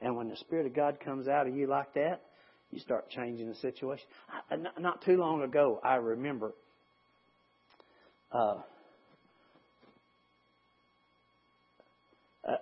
And 0.00 0.16
when 0.16 0.28
the 0.28 0.36
Spirit 0.36 0.66
of 0.66 0.74
God 0.74 0.98
comes 1.04 1.28
out 1.28 1.46
of 1.46 1.54
you 1.54 1.66
like 1.66 1.92
that, 1.94 2.22
you 2.70 2.80
start 2.80 3.10
changing 3.10 3.48
the 3.48 3.54
situation. 3.56 4.06
I, 4.50 4.56
not 4.80 5.04
too 5.04 5.16
long 5.16 5.42
ago, 5.42 5.80
I 5.84 5.96
remember. 5.96 6.54
Uh, 8.32 8.56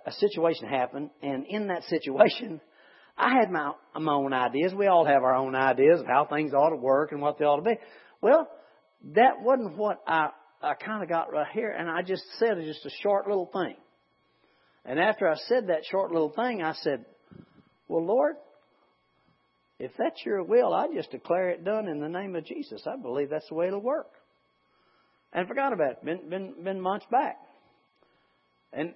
a 0.05 0.11
situation 0.13 0.67
happened, 0.67 1.09
and 1.21 1.45
in 1.47 1.67
that 1.67 1.83
situation, 1.83 2.59
I 3.17 3.35
had 3.39 3.51
my, 3.51 3.73
my 3.99 4.13
own 4.13 4.33
ideas. 4.33 4.73
We 4.73 4.87
all 4.87 5.05
have 5.05 5.23
our 5.23 5.35
own 5.35 5.55
ideas 5.55 5.99
of 5.99 6.07
how 6.07 6.25
things 6.25 6.53
ought 6.53 6.71
to 6.71 6.75
work 6.75 7.11
and 7.11 7.21
what 7.21 7.37
they 7.37 7.45
ought 7.45 7.57
to 7.57 7.61
be. 7.61 7.77
Well, 8.21 8.49
that 9.13 9.41
wasn't 9.41 9.77
what 9.77 10.01
I, 10.07 10.29
I 10.61 10.73
kind 10.73 11.03
of 11.03 11.09
got 11.09 11.31
right 11.31 11.47
here, 11.53 11.69
and 11.69 11.89
I 11.89 12.01
just 12.01 12.23
said 12.39 12.57
just 12.63 12.85
a 12.85 12.89
short 13.03 13.27
little 13.27 13.49
thing. 13.53 13.75
And 14.85 14.99
after 14.99 15.29
I 15.29 15.35
said 15.47 15.67
that 15.67 15.85
short 15.89 16.11
little 16.11 16.31
thing, 16.31 16.61
I 16.61 16.73
said, 16.73 17.05
Well, 17.87 18.05
Lord, 18.05 18.35
if 19.79 19.91
that's 19.97 20.25
your 20.25 20.43
will, 20.43 20.73
I 20.73 20.87
just 20.93 21.11
declare 21.11 21.49
it 21.49 21.63
done 21.63 21.87
in 21.87 21.99
the 21.99 22.09
name 22.09 22.35
of 22.35 22.45
Jesus. 22.45 22.83
I 22.87 22.95
believe 23.01 23.29
that's 23.29 23.49
the 23.49 23.55
way 23.55 23.67
it'll 23.67 23.81
work. 23.81 24.11
And 25.35 25.49
forgot 25.49 25.73
about 25.73 25.91
it. 25.91 26.05
Been 26.05 26.29
been 26.29 26.63
been 26.63 26.79
months 26.79 27.05
back. 27.11 27.35
And 28.71 28.93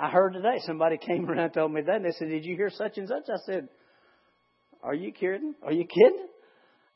I 0.00 0.10
heard 0.10 0.34
today 0.34 0.60
somebody 0.66 0.98
came 0.98 1.28
around 1.28 1.38
and 1.38 1.54
told 1.54 1.72
me 1.72 1.80
that 1.80 1.96
and 1.96 2.04
they 2.04 2.12
said, 2.12 2.28
Did 2.28 2.44
you 2.44 2.56
hear 2.56 2.68
such 2.68 2.98
and 2.98 3.08
such? 3.08 3.24
I 3.30 3.38
said, 3.46 3.68
Are 4.82 4.94
you 4.94 5.12
kidding? 5.12 5.54
Are 5.62 5.72
you 5.72 5.86
kidding? 5.86 6.26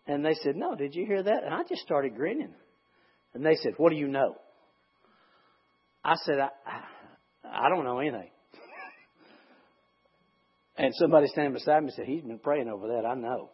And 0.06 0.22
they 0.22 0.34
said, 0.42 0.56
No, 0.56 0.74
did 0.74 0.94
you 0.94 1.06
hear 1.06 1.22
that? 1.22 1.42
And 1.42 1.54
I 1.54 1.62
just 1.66 1.80
started 1.80 2.16
grinning. 2.16 2.52
And 3.32 3.44
they 3.44 3.56
said, 3.56 3.72
What 3.78 3.90
do 3.90 3.96
you 3.96 4.08
know? 4.08 4.36
I 6.04 6.16
said, 6.26 6.38
I, 6.38 6.50
I 7.44 7.70
don't 7.70 7.84
know 7.84 7.98
anything. 7.98 8.30
and 10.76 10.92
somebody 10.96 11.28
standing 11.28 11.54
beside 11.54 11.82
me 11.82 11.92
said, 11.96 12.04
He's 12.04 12.22
been 12.22 12.40
praying 12.40 12.68
over 12.68 12.88
that, 12.88 13.06
I 13.06 13.14
know. 13.14 13.52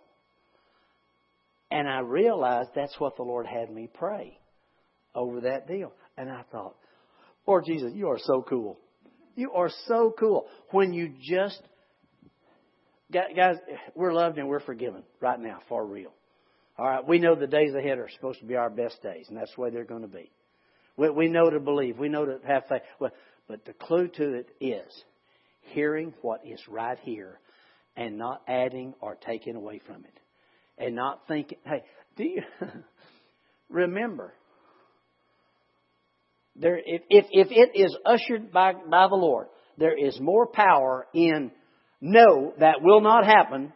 And 1.70 1.88
I 1.88 2.00
realized 2.00 2.70
that's 2.74 2.98
what 2.98 3.16
the 3.16 3.22
Lord 3.22 3.46
had 3.46 3.70
me 3.70 3.88
pray 3.94 4.40
over 5.14 5.42
that 5.42 5.66
deal. 5.66 5.92
And 6.16 6.30
I 6.30 6.42
thought, 6.50 6.76
Lord 7.46 7.64
Jesus, 7.66 7.92
you 7.94 8.08
are 8.08 8.18
so 8.18 8.44
cool. 8.48 8.78
You 9.34 9.52
are 9.52 9.70
so 9.86 10.14
cool 10.18 10.46
when 10.70 10.92
you 10.92 11.12
just, 11.20 11.60
guys, 13.12 13.56
we're 13.94 14.12
loved 14.12 14.38
and 14.38 14.48
we're 14.48 14.60
forgiven 14.60 15.02
right 15.20 15.40
now, 15.40 15.60
for 15.68 15.84
real. 15.84 16.12
All 16.78 16.86
right, 16.86 17.06
we 17.06 17.18
know 17.18 17.34
the 17.34 17.46
days 17.46 17.74
ahead 17.74 17.98
are 17.98 18.08
supposed 18.14 18.40
to 18.40 18.46
be 18.46 18.56
our 18.56 18.70
best 18.70 19.02
days, 19.02 19.26
and 19.28 19.36
that's 19.36 19.54
the 19.54 19.60
way 19.60 19.70
they're 19.70 19.84
going 19.84 20.02
to 20.02 20.08
be. 20.08 20.30
We, 20.96 21.10
we 21.10 21.28
know 21.28 21.50
to 21.50 21.60
believe, 21.60 21.98
we 21.98 22.08
know 22.08 22.24
to 22.24 22.38
have 22.46 22.64
faith. 22.68 22.82
Well, 22.98 23.10
but 23.48 23.64
the 23.64 23.72
clue 23.72 24.08
to 24.08 24.34
it 24.34 24.48
is 24.60 25.04
hearing 25.60 26.14
what 26.22 26.46
is 26.46 26.60
right 26.68 26.98
here 27.02 27.38
and 27.96 28.18
not 28.18 28.42
adding 28.48 28.94
or 29.00 29.16
taking 29.16 29.56
away 29.56 29.80
from 29.86 30.04
it. 30.04 30.18
And 30.78 30.96
not 30.96 31.20
thinking, 31.28 31.58
hey, 31.64 31.84
do 32.16 32.24
you 32.24 32.42
remember 33.68 34.32
there, 36.56 36.78
if, 36.78 37.02
if, 37.08 37.26
if 37.30 37.48
it 37.50 37.78
is 37.78 37.96
ushered 38.04 38.52
by, 38.52 38.72
by 38.72 39.08
the 39.08 39.16
Lord, 39.16 39.46
there 39.78 39.96
is 39.96 40.18
more 40.20 40.46
power 40.46 41.06
in 41.14 41.50
no, 42.00 42.52
that 42.58 42.82
will 42.82 43.00
not 43.00 43.24
happen 43.24 43.72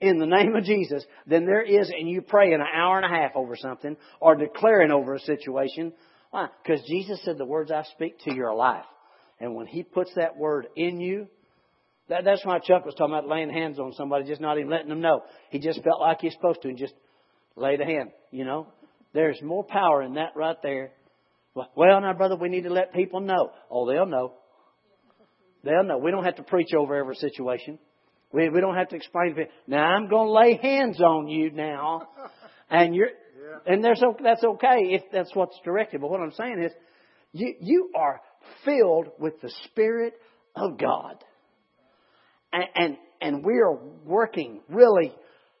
in 0.00 0.18
the 0.18 0.26
name 0.42 0.54
of 0.54 0.64
Jesus 0.64 1.04
than 1.26 1.46
there 1.46 1.62
is 1.62 1.90
in 1.96 2.06
you 2.08 2.20
praying 2.20 2.54
an 2.54 2.60
hour 2.60 2.98
and 2.98 3.06
a 3.06 3.16
half 3.16 3.32
over 3.34 3.56
something 3.56 3.96
or 4.20 4.34
declaring 4.34 4.90
over 4.90 5.14
a 5.14 5.20
situation. 5.20 5.92
Why? 6.30 6.48
Because 6.62 6.82
Jesus 6.86 7.20
said 7.24 7.38
the 7.38 7.46
words 7.46 7.70
I 7.70 7.84
speak 7.94 8.18
to 8.24 8.34
your 8.34 8.54
life. 8.54 8.84
And 9.40 9.54
when 9.54 9.66
He 9.66 9.82
puts 9.82 10.12
that 10.16 10.36
word 10.36 10.66
in 10.76 11.00
you, 11.00 11.28
that, 12.08 12.24
that's 12.24 12.44
why 12.44 12.58
Chuck 12.58 12.84
was 12.84 12.94
talking 12.94 13.14
about 13.14 13.28
laying 13.28 13.50
hands 13.50 13.78
on 13.78 13.92
somebody, 13.92 14.24
just 14.24 14.40
not 14.40 14.58
even 14.58 14.70
letting 14.70 14.88
them 14.88 15.00
know. 15.00 15.22
He 15.50 15.58
just 15.58 15.82
felt 15.82 16.00
like 16.00 16.20
he's 16.20 16.34
supposed 16.34 16.62
to 16.62 16.68
and 16.68 16.76
just 16.76 16.94
laid 17.56 17.80
a 17.80 17.84
hand, 17.84 18.10
you 18.30 18.44
know. 18.44 18.66
There's 19.14 19.40
more 19.42 19.64
power 19.64 20.02
in 20.02 20.14
that 20.14 20.32
right 20.34 20.56
there 20.62 20.90
well, 21.54 22.00
now, 22.00 22.12
brother, 22.14 22.36
we 22.36 22.48
need 22.48 22.64
to 22.64 22.72
let 22.72 22.94
people 22.94 23.20
know. 23.20 23.50
Oh, 23.70 23.90
they'll 23.90 24.06
know. 24.06 24.34
They'll 25.64 25.84
know. 25.84 25.98
We 25.98 26.10
don't 26.10 26.24
have 26.24 26.36
to 26.36 26.42
preach 26.42 26.72
over 26.74 26.96
every 26.96 27.16
situation. 27.16 27.78
We, 28.32 28.48
we 28.48 28.60
don't 28.60 28.74
have 28.74 28.88
to 28.88 28.96
explain 28.96 29.30
to 29.30 29.34
people. 29.34 29.52
Now, 29.66 29.84
I'm 29.84 30.08
going 30.08 30.28
to 30.28 30.32
lay 30.32 30.58
hands 30.60 31.00
on 31.00 31.28
you 31.28 31.50
now. 31.50 32.08
And 32.70 32.94
you're, 32.94 33.08
yeah. 33.08 33.72
and 33.72 33.84
there's, 33.84 34.02
that's 34.22 34.42
okay 34.42 34.78
if 34.92 35.02
that's 35.12 35.34
what's 35.34 35.58
directed. 35.62 36.00
But 36.00 36.10
what 36.10 36.20
I'm 36.20 36.32
saying 36.32 36.62
is, 36.64 36.72
you, 37.32 37.54
you 37.60 37.90
are 37.94 38.20
filled 38.64 39.08
with 39.18 39.40
the 39.42 39.52
Spirit 39.64 40.14
of 40.56 40.78
God. 40.78 41.22
And, 42.50 42.64
and, 42.74 42.96
and 43.20 43.44
we 43.44 43.58
are 43.58 43.78
working 44.06 44.62
really 44.70 45.14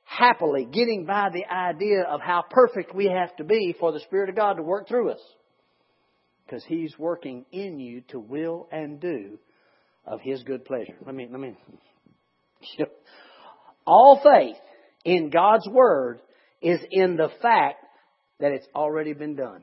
happily 0.04 0.64
getting 0.64 1.04
by 1.04 1.28
the 1.32 1.44
idea 1.52 2.02
of 2.02 2.20
how 2.22 2.44
perfect 2.50 2.94
we 2.94 3.06
have 3.06 3.36
to 3.36 3.44
be 3.44 3.74
for 3.78 3.92
the 3.92 4.00
Spirit 4.00 4.30
of 4.30 4.36
God 4.36 4.54
to 4.54 4.62
work 4.62 4.88
through 4.88 5.10
us 5.10 5.20
because 6.44 6.64
He's 6.64 6.98
working 6.98 7.44
in 7.52 7.78
you 7.78 8.02
to 8.08 8.18
will 8.18 8.68
and 8.70 9.00
do 9.00 9.38
of 10.06 10.20
His 10.20 10.42
good 10.42 10.64
pleasure. 10.64 10.94
Let 11.04 11.14
me, 11.14 11.28
let 11.30 11.40
me. 11.40 11.56
All 13.86 14.20
faith 14.22 14.56
in 15.04 15.30
God's 15.30 15.68
Word 15.68 16.20
is 16.60 16.80
in 16.90 17.16
the 17.16 17.30
fact 17.40 17.84
that 18.40 18.52
it's 18.52 18.66
already 18.74 19.12
been 19.12 19.36
done. 19.36 19.62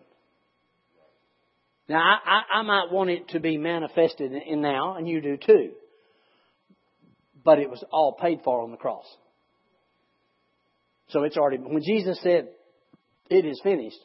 Now, 1.87 1.97
I, 1.97 2.17
I, 2.29 2.59
I 2.59 2.61
might 2.61 2.91
want 2.91 3.09
it 3.09 3.29
to 3.29 3.39
be 3.39 3.57
manifested 3.57 4.31
in 4.31 4.61
now, 4.61 4.95
and 4.95 5.07
you 5.07 5.21
do 5.21 5.37
too. 5.37 5.71
But 7.43 7.59
it 7.59 7.69
was 7.69 7.83
all 7.91 8.13
paid 8.13 8.41
for 8.43 8.61
on 8.61 8.71
the 8.71 8.77
cross. 8.77 9.05
So 11.09 11.23
it's 11.23 11.37
already, 11.37 11.57
when 11.57 11.81
Jesus 11.81 12.19
said, 12.21 12.49
it 13.29 13.45
is 13.45 13.59
finished, 13.63 13.97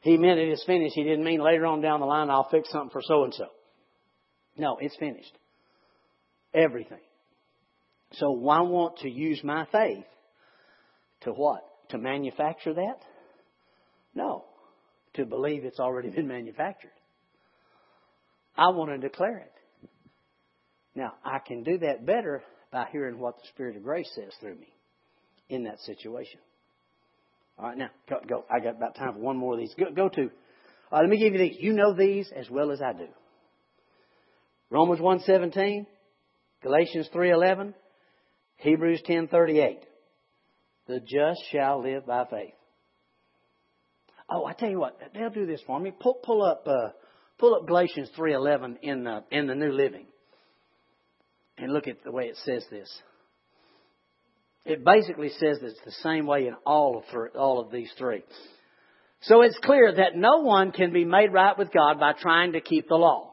he 0.00 0.16
meant 0.16 0.38
it 0.38 0.48
is 0.48 0.62
finished. 0.64 0.94
He 0.94 1.02
didn't 1.02 1.24
mean 1.24 1.40
later 1.40 1.66
on 1.66 1.80
down 1.80 2.00
the 2.00 2.06
line 2.06 2.30
I'll 2.30 2.48
fix 2.48 2.70
something 2.70 2.90
for 2.90 3.02
so 3.02 3.24
and 3.24 3.34
so. 3.34 3.46
No, 4.56 4.76
it's 4.80 4.96
finished. 4.96 5.36
Everything. 6.54 7.00
So 8.12 8.30
why 8.30 8.60
want 8.60 8.98
to 8.98 9.10
use 9.10 9.42
my 9.44 9.66
faith 9.70 10.04
to 11.22 11.30
what? 11.30 11.62
To 11.90 11.98
manufacture 11.98 12.74
that? 12.74 13.00
No. 14.14 14.44
To 15.14 15.24
believe 15.24 15.64
it's 15.64 15.80
already 15.80 16.10
been 16.14 16.28
manufactured. 16.28 16.92
I 18.56 18.68
want 18.70 18.90
to 18.90 18.98
declare 18.98 19.38
it. 19.38 19.52
Now, 20.94 21.14
I 21.24 21.38
can 21.38 21.62
do 21.62 21.78
that 21.78 22.04
better 22.04 22.42
by 22.72 22.86
hearing 22.90 23.18
what 23.18 23.36
the 23.36 23.46
Spirit 23.48 23.76
of 23.76 23.84
grace 23.84 24.10
says 24.14 24.32
through 24.40 24.56
me 24.56 24.72
in 25.48 25.64
that 25.64 25.78
situation. 25.80 26.40
All 27.58 27.68
right, 27.68 27.76
now 27.76 27.90
go. 28.08 28.20
go. 28.26 28.44
I 28.50 28.60
got 28.60 28.76
about 28.76 28.94
time 28.94 29.14
for 29.14 29.20
one 29.20 29.36
more 29.36 29.54
of 29.54 29.58
these. 29.58 29.74
Go, 29.78 29.90
go 29.90 30.08
to. 30.08 30.30
Uh, 30.92 31.00
let 31.00 31.08
me 31.08 31.18
give 31.18 31.32
you 31.32 31.38
these. 31.38 31.56
You 31.58 31.72
know 31.72 31.92
these 31.92 32.30
as 32.34 32.48
well 32.48 32.70
as 32.70 32.80
I 32.80 32.92
do. 32.92 33.08
Romans 34.70 35.00
1:17, 35.00 35.86
Galatians 36.62 37.08
3:11, 37.12 37.74
Hebrews 38.58 39.02
10:38. 39.08 39.80
The 40.86 41.00
just 41.00 41.40
shall 41.50 41.82
live 41.82 42.06
by 42.06 42.24
faith. 42.26 42.54
Oh, 44.30 44.44
I 44.44 44.52
tell 44.52 44.70
you 44.70 44.78
what, 44.78 44.98
they'll 45.14 45.30
do 45.30 45.46
this 45.46 45.62
for 45.66 45.80
me. 45.80 45.90
Pull, 45.98 46.20
pull 46.22 46.42
up, 46.42 46.66
uh, 46.66 46.90
pull 47.38 47.54
up 47.54 47.66
Galatians 47.66 48.10
3:11 48.16 48.78
in 48.82 49.04
the 49.04 49.24
in 49.30 49.46
the 49.46 49.54
New 49.54 49.72
Living, 49.72 50.06
and 51.56 51.72
look 51.72 51.88
at 51.88 52.04
the 52.04 52.12
way 52.12 52.28
it 52.28 52.36
says 52.36 52.64
this. 52.70 53.02
It 54.64 54.84
basically 54.84 55.30
says 55.30 55.58
it's 55.62 55.80
the 55.84 55.92
same 56.02 56.26
way 56.26 56.46
in 56.46 56.54
all 56.66 56.98
of, 56.98 57.04
three, 57.10 57.30
all 57.34 57.60
of 57.60 57.70
these 57.70 57.90
three. 57.96 58.22
So 59.22 59.42
it's 59.42 59.58
clear 59.64 59.92
that 59.96 60.16
no 60.16 60.38
one 60.38 60.72
can 60.72 60.92
be 60.92 61.04
made 61.04 61.32
right 61.32 61.56
with 61.56 61.72
God 61.72 61.98
by 61.98 62.12
trying 62.12 62.52
to 62.52 62.60
keep 62.60 62.88
the 62.88 62.96
law. 62.96 63.32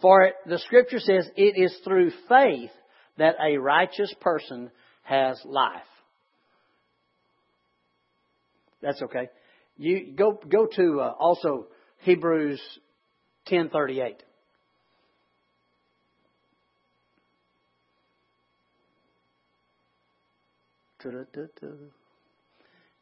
For 0.00 0.32
the 0.46 0.58
scripture 0.58 1.00
says 1.00 1.28
it 1.36 1.54
is 1.56 1.76
through 1.82 2.12
faith 2.28 2.70
that 3.18 3.36
a 3.42 3.56
righteous 3.56 4.14
person 4.20 4.70
has 5.02 5.40
life. 5.44 5.80
That's 8.82 9.00
okay. 9.02 9.30
You 9.78 10.14
go 10.14 10.38
go 10.48 10.66
to 10.66 11.00
uh, 11.00 11.14
also 11.18 11.66
Hebrews 12.00 12.60
10:38. 13.48 14.16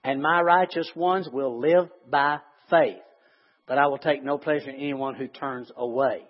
And 0.03 0.21
my 0.21 0.40
righteous 0.43 0.90
ones 0.95 1.29
will 1.33 1.59
live 1.59 1.88
by 2.11 2.38
faith. 2.71 2.99
But 3.67 3.79
I 3.79 3.87
will 3.87 3.99
take 3.99 4.23
no 4.23 4.37
pleasure 4.37 4.69
in 4.69 4.77
anyone 4.77 5.14
who 5.14 5.27
turns 5.27 5.71
away. 5.77 6.23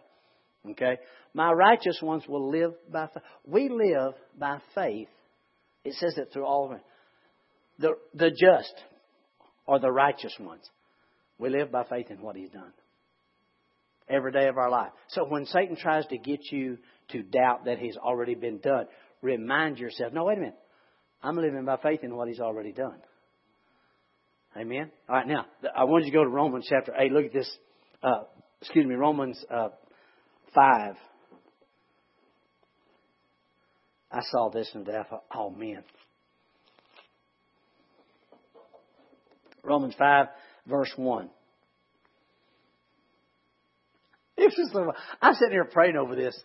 Okay? 0.70 0.98
My 1.34 1.52
righteous 1.52 1.98
ones 2.00 2.22
will 2.28 2.50
live 2.50 2.72
by 2.90 3.08
faith. 3.08 3.22
We 3.44 3.68
live 3.68 4.14
by 4.38 4.58
faith. 4.74 5.08
It 5.84 5.94
says 5.94 6.16
it 6.16 6.30
through 6.32 6.46
all 6.46 6.66
of 6.66 6.72
it. 6.72 6.82
The, 7.78 7.94
the 8.14 8.30
just 8.30 8.74
are 9.66 9.80
the 9.80 9.90
righteous 9.90 10.34
ones. 10.38 10.62
We 11.38 11.50
live 11.50 11.72
by 11.72 11.84
faith 11.84 12.10
in 12.10 12.22
what 12.22 12.36
He's 12.36 12.50
done. 12.50 12.72
Every 14.08 14.30
day 14.30 14.46
of 14.46 14.56
our 14.58 14.70
life. 14.70 14.92
So 15.08 15.24
when 15.24 15.46
Satan 15.46 15.76
tries 15.76 16.06
to 16.06 16.18
get 16.18 16.40
you 16.52 16.78
to 17.10 17.22
doubt 17.22 17.64
that 17.64 17.78
He's 17.78 17.96
already 17.96 18.36
been 18.36 18.58
done, 18.58 18.86
remind 19.20 19.78
yourself, 19.78 20.12
no, 20.12 20.24
wait 20.24 20.38
a 20.38 20.40
minute. 20.40 20.58
I'm 21.24 21.36
living 21.36 21.64
by 21.64 21.78
faith 21.78 22.00
in 22.04 22.14
what 22.14 22.28
He's 22.28 22.38
already 22.38 22.72
done. 22.72 23.00
Amen? 24.56 24.90
All 25.08 25.16
right, 25.16 25.26
now, 25.26 25.46
I 25.74 25.84
want 25.84 26.04
you 26.04 26.12
to 26.12 26.16
go 26.16 26.22
to 26.22 26.28
Romans 26.28 26.66
chapter 26.68 26.92
8. 26.96 27.10
Look 27.10 27.24
at 27.24 27.32
this. 27.32 27.50
Uh, 28.02 28.24
excuse 28.60 28.86
me, 28.86 28.94
Romans 28.94 29.42
uh, 29.50 29.70
5. 30.54 30.94
I 34.12 34.20
saw 34.30 34.50
this 34.50 34.70
and 34.74 34.88
I 34.88 35.02
thought, 35.02 35.24
oh 35.34 35.50
man. 35.50 35.82
Romans 39.64 39.94
5, 39.98 40.26
verse 40.66 40.92
1. 40.94 41.30
This 44.36 44.52
is 44.52 44.70
the, 44.72 44.92
I'm 45.22 45.34
sitting 45.34 45.52
here 45.52 45.64
praying 45.64 45.96
over 45.96 46.14
this 46.14 46.38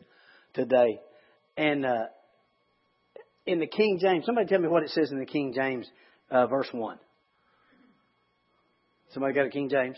today. 0.54 1.02
And 1.58 1.86
uh, 1.86 2.06
in 3.50 3.60
the 3.60 3.68
King 3.68 3.98
James, 4.00 4.26
somebody 4.26 4.48
tell 4.48 4.60
me 4.60 4.68
what 4.68 4.84
it 4.84 4.90
says 4.90 5.12
in 5.12 5.18
the 5.18 5.26
King 5.26 5.54
James, 5.56 5.90
uh, 6.30 6.46
verse 6.46 6.68
1. 6.72 7.00
Somebody 9.12 9.34
got 9.34 9.48
a 9.48 9.50
King 9.50 9.70
James? 9.70 9.98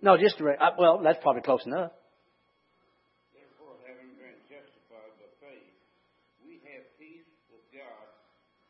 No, 0.00 0.16
just 0.16 0.40
a, 0.40 0.44
uh, 0.44 0.70
well, 0.78 1.00
that's 1.04 1.18
probably 1.22 1.42
close 1.42 1.64
enough. 1.66 1.92
Therefore, 3.34 3.76
having 3.86 4.08
been 4.16 4.40
justified 4.48 5.12
by 5.20 5.28
faith, 5.38 5.76
we 6.46 6.54
have 6.64 6.84
peace 6.98 7.28
with 7.52 7.60
God 7.74 8.08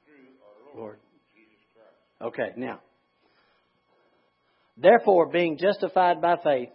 through 0.04 0.34
our 0.42 0.74
Lord, 0.74 0.78
Lord. 0.78 0.98
Jesus 1.32 1.62
Christ. 1.72 2.34
Okay, 2.34 2.60
now. 2.60 2.80
Therefore, 4.76 5.30
being 5.30 5.58
justified 5.58 6.20
by 6.20 6.36
faith, 6.42 6.70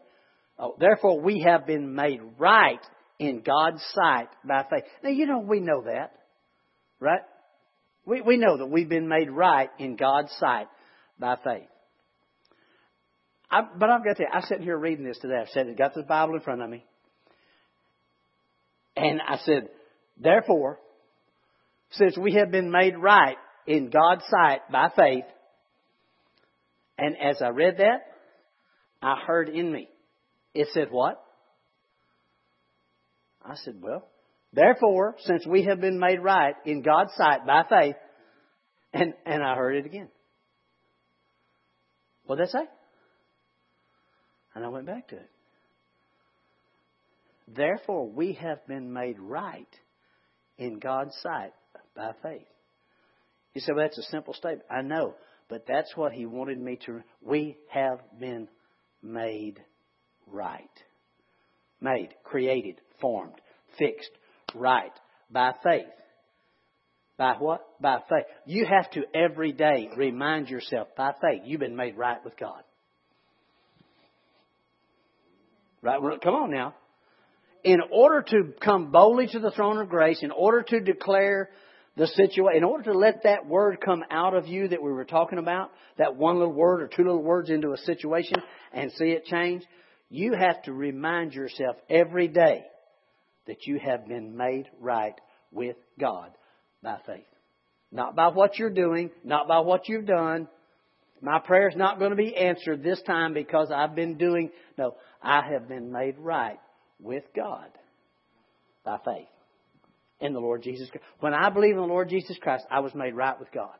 oh, 0.58 0.78
therefore 0.80 1.20
we 1.20 1.46
have 1.46 1.68
been 1.68 1.94
made 1.94 2.22
right 2.40 2.80
in 3.20 3.42
God's 3.42 3.84
sight 3.94 4.30
by 4.48 4.64
faith. 4.70 4.86
Now, 5.04 5.10
you 5.10 5.26
know, 5.26 5.40
we 5.40 5.60
know 5.60 5.84
that, 5.84 6.14
right? 7.00 7.22
We, 8.06 8.22
we 8.22 8.38
know 8.38 8.58
that 8.58 8.68
we've 8.68 8.90
been 8.90 9.08
made 9.08 9.30
right 9.30 9.70
in 9.80 9.96
God's 9.96 10.32
sight 10.40 10.68
by 11.20 11.36
faith. 11.44 11.68
I, 13.50 13.62
but 13.78 13.90
I've 13.90 14.04
got 14.04 14.18
to, 14.18 14.24
I'm 14.32 14.44
sitting 14.44 14.64
here 14.64 14.78
reading 14.78 15.06
this 15.06 15.20
today. 15.20 15.36
I 15.36 15.46
said, 15.54 15.78
got 15.78 15.94
the 15.94 16.04
Bible 16.04 16.36
in 16.36 16.42
front 16.42 16.62
of 16.62 16.70
me. 16.70 16.84
And 18.96 19.22
I 19.22 19.38
said, 19.38 19.70
therefore, 20.18 20.80
since 21.92 22.18
we 22.18 22.34
have 22.34 22.52
been 22.52 22.72
made 22.72 22.98
right 22.98 23.38
in 23.66 23.90
God's 23.90 24.24
sight 24.30 24.62
by 24.72 24.90
faith, 24.96 25.26
and 26.98 27.16
as 27.22 27.42
I 27.42 27.50
read 27.50 27.78
that, 27.78 28.02
I 29.02 29.16
heard 29.26 29.50
in 29.50 29.72
me, 29.72 29.88
it 30.54 30.68
said 30.74 30.88
what? 30.90 31.24
I 33.46 33.56
said, 33.64 33.76
well, 33.82 34.08
therefore, 34.54 35.16
since 35.20 35.46
we 35.46 35.64
have 35.64 35.82
been 35.82 36.00
made 36.00 36.20
right 36.20 36.56
in 36.66 36.82
God's 36.82 37.14
sight 37.16 37.46
by 37.46 37.64
faith, 37.70 37.96
and, 38.94 39.14
and 39.26 39.44
I 39.44 39.56
heard 39.56 39.76
it 39.76 39.86
again. 39.86 40.10
What 42.26 42.38
did 42.38 42.48
that 42.48 42.52
say? 42.52 42.66
And 44.56 44.66
I 44.66 44.70
went 44.70 44.86
back 44.86 45.08
to 45.10 45.16
it. 45.16 45.30
Therefore, 47.48 48.10
we 48.10 48.34
have 48.34 48.66
been 48.68 48.92
made 48.92 49.20
right 49.20 49.68
in 50.58 50.80
God's 50.80 51.16
sight 51.22 51.54
by 51.96 52.12
faith. 52.22 52.48
You 53.54 53.62
say, 53.62 53.72
well, 53.74 53.86
that's 53.86 53.98
a 53.98 54.12
simple 54.12 54.34
statement. 54.34 54.64
I 54.70 54.82
know, 54.82 55.16
but 55.48 55.66
that's 55.68 55.96
what 55.96 56.12
He 56.12 56.26
wanted 56.26 56.60
me 56.60 56.78
to. 56.86 57.02
We 57.22 57.58
have 57.70 58.00
been 58.20 58.50
made 59.02 59.62
right. 60.28 60.70
Made, 61.80 62.10
created, 62.24 62.82
formed, 63.00 63.40
fixed, 63.78 64.12
right 64.56 64.92
by 65.32 65.54
faith. 65.64 65.86
By 67.18 67.34
what? 67.34 67.66
By 67.82 68.00
faith. 68.10 68.26
You 68.46 68.66
have 68.66 68.90
to 68.92 69.04
every 69.14 69.52
day 69.52 69.90
remind 69.96 70.50
yourself 70.50 70.90
by 70.96 71.14
faith 71.22 71.42
you've 71.46 71.60
been 71.60 71.76
made 71.76 71.98
right 71.98 72.24
with 72.24 72.38
God. 72.38 72.62
Right? 75.82 76.00
Come 76.22 76.36
on 76.36 76.52
now. 76.52 76.76
In 77.64 77.80
order 77.92 78.24
to 78.30 78.54
come 78.64 78.92
boldly 78.92 79.28
to 79.28 79.40
the 79.40 79.52
throne 79.52 79.80
of 79.80 79.90
grace, 79.90 80.22
in 80.22 80.32
order 80.32 80.62
to 80.62 80.80
declare 80.80 81.50
the 81.96 82.08
situation, 82.08 82.58
in 82.58 82.64
order 82.64 82.92
to 82.92 82.98
let 82.98 83.24
that 83.24 83.48
word 83.48 83.80
come 83.84 84.04
out 84.12 84.36
of 84.36 84.48
you 84.48 84.68
that 84.68 84.82
we 84.82 84.92
were 84.92 85.06
talking 85.06 85.40
about, 85.40 85.72
that 85.98 86.16
one 86.16 86.38
little 86.38 86.54
word 86.54 86.82
or 86.82 86.88
two 86.88 87.04
little 87.04 87.24
words 87.24 87.50
into 87.50 87.74
a 87.74 87.78
situation 87.78 88.38
and 88.72 88.92
see 88.94 89.06
it 89.06 89.26
change, 89.26 89.64
you 90.10 90.34
have 90.34 90.62
to 90.64 90.74
remind 90.74 91.34
yourself 91.34 91.76
every 91.90 92.28
day 92.28 92.64
that 93.48 93.66
you 93.66 93.80
have 93.80 94.08
been 94.08 94.38
made 94.38 94.70
right 94.80 95.16
with 95.52 95.76
God 96.00 96.32
by 96.84 96.98
faith. 97.06 97.24
Not 97.92 98.16
by 98.16 98.28
what 98.28 98.60
you're 98.60 98.70
doing, 98.70 99.12
not 99.24 99.48
by 99.48 99.60
what 99.60 99.88
you've 99.88 100.06
done. 100.06 100.48
My 101.22 101.40
prayer 101.40 101.70
is 101.70 101.76
not 101.76 102.00
going 102.00 102.12
to 102.12 102.18
be 102.18 102.36
answered 102.36 102.84
this 102.84 103.02
time 103.04 103.34
because 103.34 103.72
I've 103.72 103.96
been 103.96 104.18
doing, 104.18 104.52
no, 104.78 104.96
I 105.22 105.42
have 105.52 105.68
been 105.68 105.92
made 105.92 106.18
right 106.20 106.60
with 107.00 107.24
God 107.36 107.70
by 108.84 108.98
faith 109.04 109.28
in 110.20 110.34
the 110.34 110.40
Lord 110.40 110.64
Jesus 110.64 110.90
Christ. 110.90 111.06
When 111.20 111.34
I 111.34 111.50
believe 111.50 111.76
in 111.76 111.82
the 111.82 111.88
Lord 111.88 112.10
Jesus 112.10 112.38
Christ, 112.40 112.66
I 112.70 112.82
was 112.82 112.94
made 112.94 113.16
right 113.16 113.40
with 113.40 113.52
God. 113.52 113.76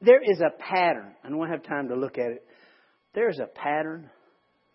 There 0.00 0.22
is 0.22 0.40
a 0.40 0.50
pattern. 0.50 1.12
I 1.24 1.30
don't 1.30 1.48
have 1.48 1.62
time 1.62 1.88
to 1.88 1.96
look 1.96 2.18
at 2.18 2.30
it. 2.30 2.46
There 3.14 3.30
is 3.30 3.38
a 3.38 3.46
pattern 3.46 4.10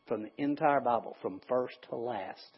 from 0.08 0.24
the 0.24 0.32
entire 0.38 0.82
Bible, 0.82 1.16
from 1.22 1.40
first 1.48 1.76
to 1.90 1.96
last. 1.96 2.58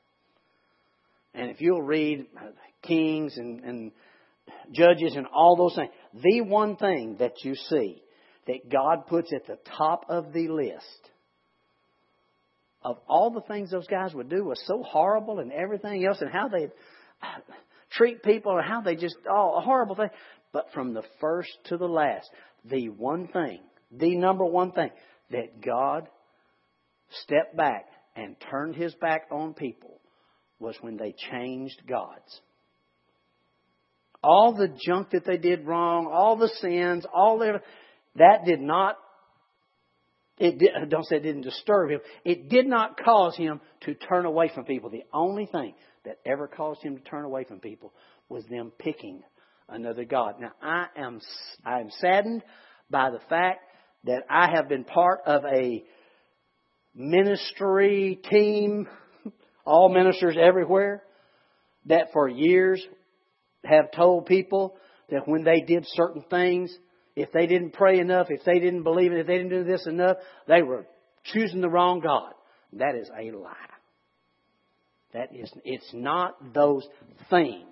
And 1.34 1.50
if 1.50 1.62
you'll 1.62 1.82
read 1.82 2.26
uh, 2.38 2.48
Kings 2.84 3.38
and, 3.38 3.64
and 3.64 3.92
Judges 4.72 5.16
and 5.16 5.26
all 5.28 5.56
those 5.56 5.76
things, 5.76 5.92
the 6.14 6.42
one 6.42 6.76
thing 6.76 7.18
that 7.20 7.44
you 7.44 7.56
see 7.56 8.02
that 8.48 8.70
God 8.70 9.08
puts 9.08 9.32
at 9.34 9.48
the 9.48 9.58
top 9.78 10.06
of 10.10 10.34
the 10.34 10.48
list 10.48 11.10
of 12.84 12.98
all 13.08 13.32
the 13.32 13.42
things 13.42 13.72
those 13.72 13.88
guys 13.88 14.14
would 14.14 14.30
do 14.30 14.44
was 14.44 14.62
so 14.66 14.84
horrible 14.84 15.40
and 15.40 15.52
everything 15.52 16.06
else 16.06 16.20
and 16.22 16.30
how 16.30 16.50
they 16.50 16.66
uh, 16.66 17.54
treat 17.92 18.22
people 18.24 18.58
and 18.58 18.68
how 18.68 18.82
they 18.82 18.96
just, 18.96 19.16
oh, 19.30 19.58
a 19.58 19.62
horrible 19.62 19.96
thing. 19.96 20.10
But 20.52 20.68
from 20.74 20.94
the 20.94 21.04
first 21.22 21.52
to 21.66 21.78
the 21.78 21.88
last, 21.88 22.30
the 22.66 22.90
one 22.90 23.28
thing, 23.28 23.60
the 23.92 24.16
number 24.18 24.46
one 24.46 24.72
thing 24.72 24.92
that 25.32 25.62
God 25.62 26.08
stepped 27.24 27.56
back 27.56 27.86
and 28.16 28.36
turned 28.52 28.76
his 28.76 28.94
back 28.96 29.28
on 29.32 29.54
people 29.54 30.00
was 30.64 30.76
when 30.82 30.98
they 30.98 31.14
changed 31.32 31.82
gods. 31.88 32.42
All 34.24 34.54
the 34.56 34.74
junk 34.86 35.12
that 35.12 35.26
they 35.26 35.38
did 35.38 35.68
wrong, 35.68 36.10
all 36.12 36.38
the 36.38 36.48
sins, 36.62 37.06
all 37.14 37.38
the, 37.38 37.62
that 38.16 38.46
did 38.46 38.62
not 38.62 38.98
it 40.38 40.58
did, 40.58 40.72
don't 40.90 41.06
say 41.06 41.18
it 41.18 41.24
didn't 41.24 41.42
disturb 41.42 41.92
him. 41.92 42.00
It 42.26 42.50
did 42.50 42.68
not 42.68 42.98
cause 42.98 43.36
him 43.36 43.62
to 43.82 43.94
turn 43.94 44.26
away 44.26 44.52
from 44.54 44.66
people. 44.66 44.90
The 44.90 45.06
only 45.14 45.46
thing 45.46 45.74
that 46.06 46.20
ever 46.26 46.48
caused 46.48 46.82
him 46.82 46.98
to 46.98 47.04
turn 47.04 47.26
away 47.26 47.44
from 47.44 47.60
people 47.60 47.94
was 48.30 48.44
them 48.46 48.72
picking 48.78 49.24
another 49.70 50.06
God. 50.06 50.36
Now 50.40 50.52
I 50.62 50.88
am 50.98 51.22
I 51.66 51.80
am 51.80 51.90
saddened 52.00 52.44
by 52.90 53.12
the 53.12 53.22
fact 53.30 53.62
that 54.06 54.24
I 54.30 54.50
have 54.54 54.68
been 54.68 54.84
part 54.84 55.22
of 55.26 55.44
a 55.46 55.84
ministry 56.94 58.20
team, 58.30 58.88
all 59.66 59.90
ministers 59.90 60.36
everywhere, 60.40 61.04
that 61.86 62.12
for 62.14 62.28
years 62.28 62.86
have 63.64 63.92
told 63.92 64.26
people 64.26 64.76
that 65.10 65.28
when 65.28 65.44
they 65.44 65.62
did 65.62 65.86
certain 65.88 66.24
things, 66.30 66.76
if 67.16 67.32
they 67.32 67.46
didn't 67.46 67.74
pray 67.74 68.00
enough, 68.00 68.28
if 68.30 68.44
they 68.44 68.60
didn't 68.60 68.84
believe 68.84 69.12
it, 69.12 69.20
if 69.20 69.28
they 69.28 69.38
didn't 69.38 69.50
do 69.50 69.64
this 69.64 69.86
enough, 69.86 70.18
they 70.48 70.62
were 70.62 70.86
choosing 71.26 71.62
the 71.62 71.70
wrong 71.70 72.00
God. 72.00 72.34
That 72.74 72.96
is 72.96 73.10
a 73.10 73.32
lie. 73.32 73.54
That 75.14 75.30
is, 75.34 75.52
it's 75.64 75.92
not 75.94 76.54
those 76.54 76.88
things 77.30 77.68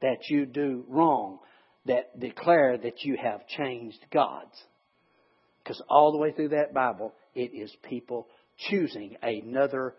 that 0.00 0.18
you 0.30 0.46
do 0.46 0.84
wrong 0.88 1.40
that 1.86 2.18
declare 2.18 2.78
that 2.78 3.02
you 3.02 3.16
have 3.20 3.46
changed 3.48 3.98
gods. 4.12 4.54
Because 5.62 5.82
all 5.88 6.12
the 6.12 6.18
way 6.18 6.30
through 6.32 6.50
that 6.50 6.72
Bible, 6.72 7.12
it 7.34 7.50
is 7.52 7.74
people 7.82 8.28
choosing 8.70 9.16
another 9.20 9.94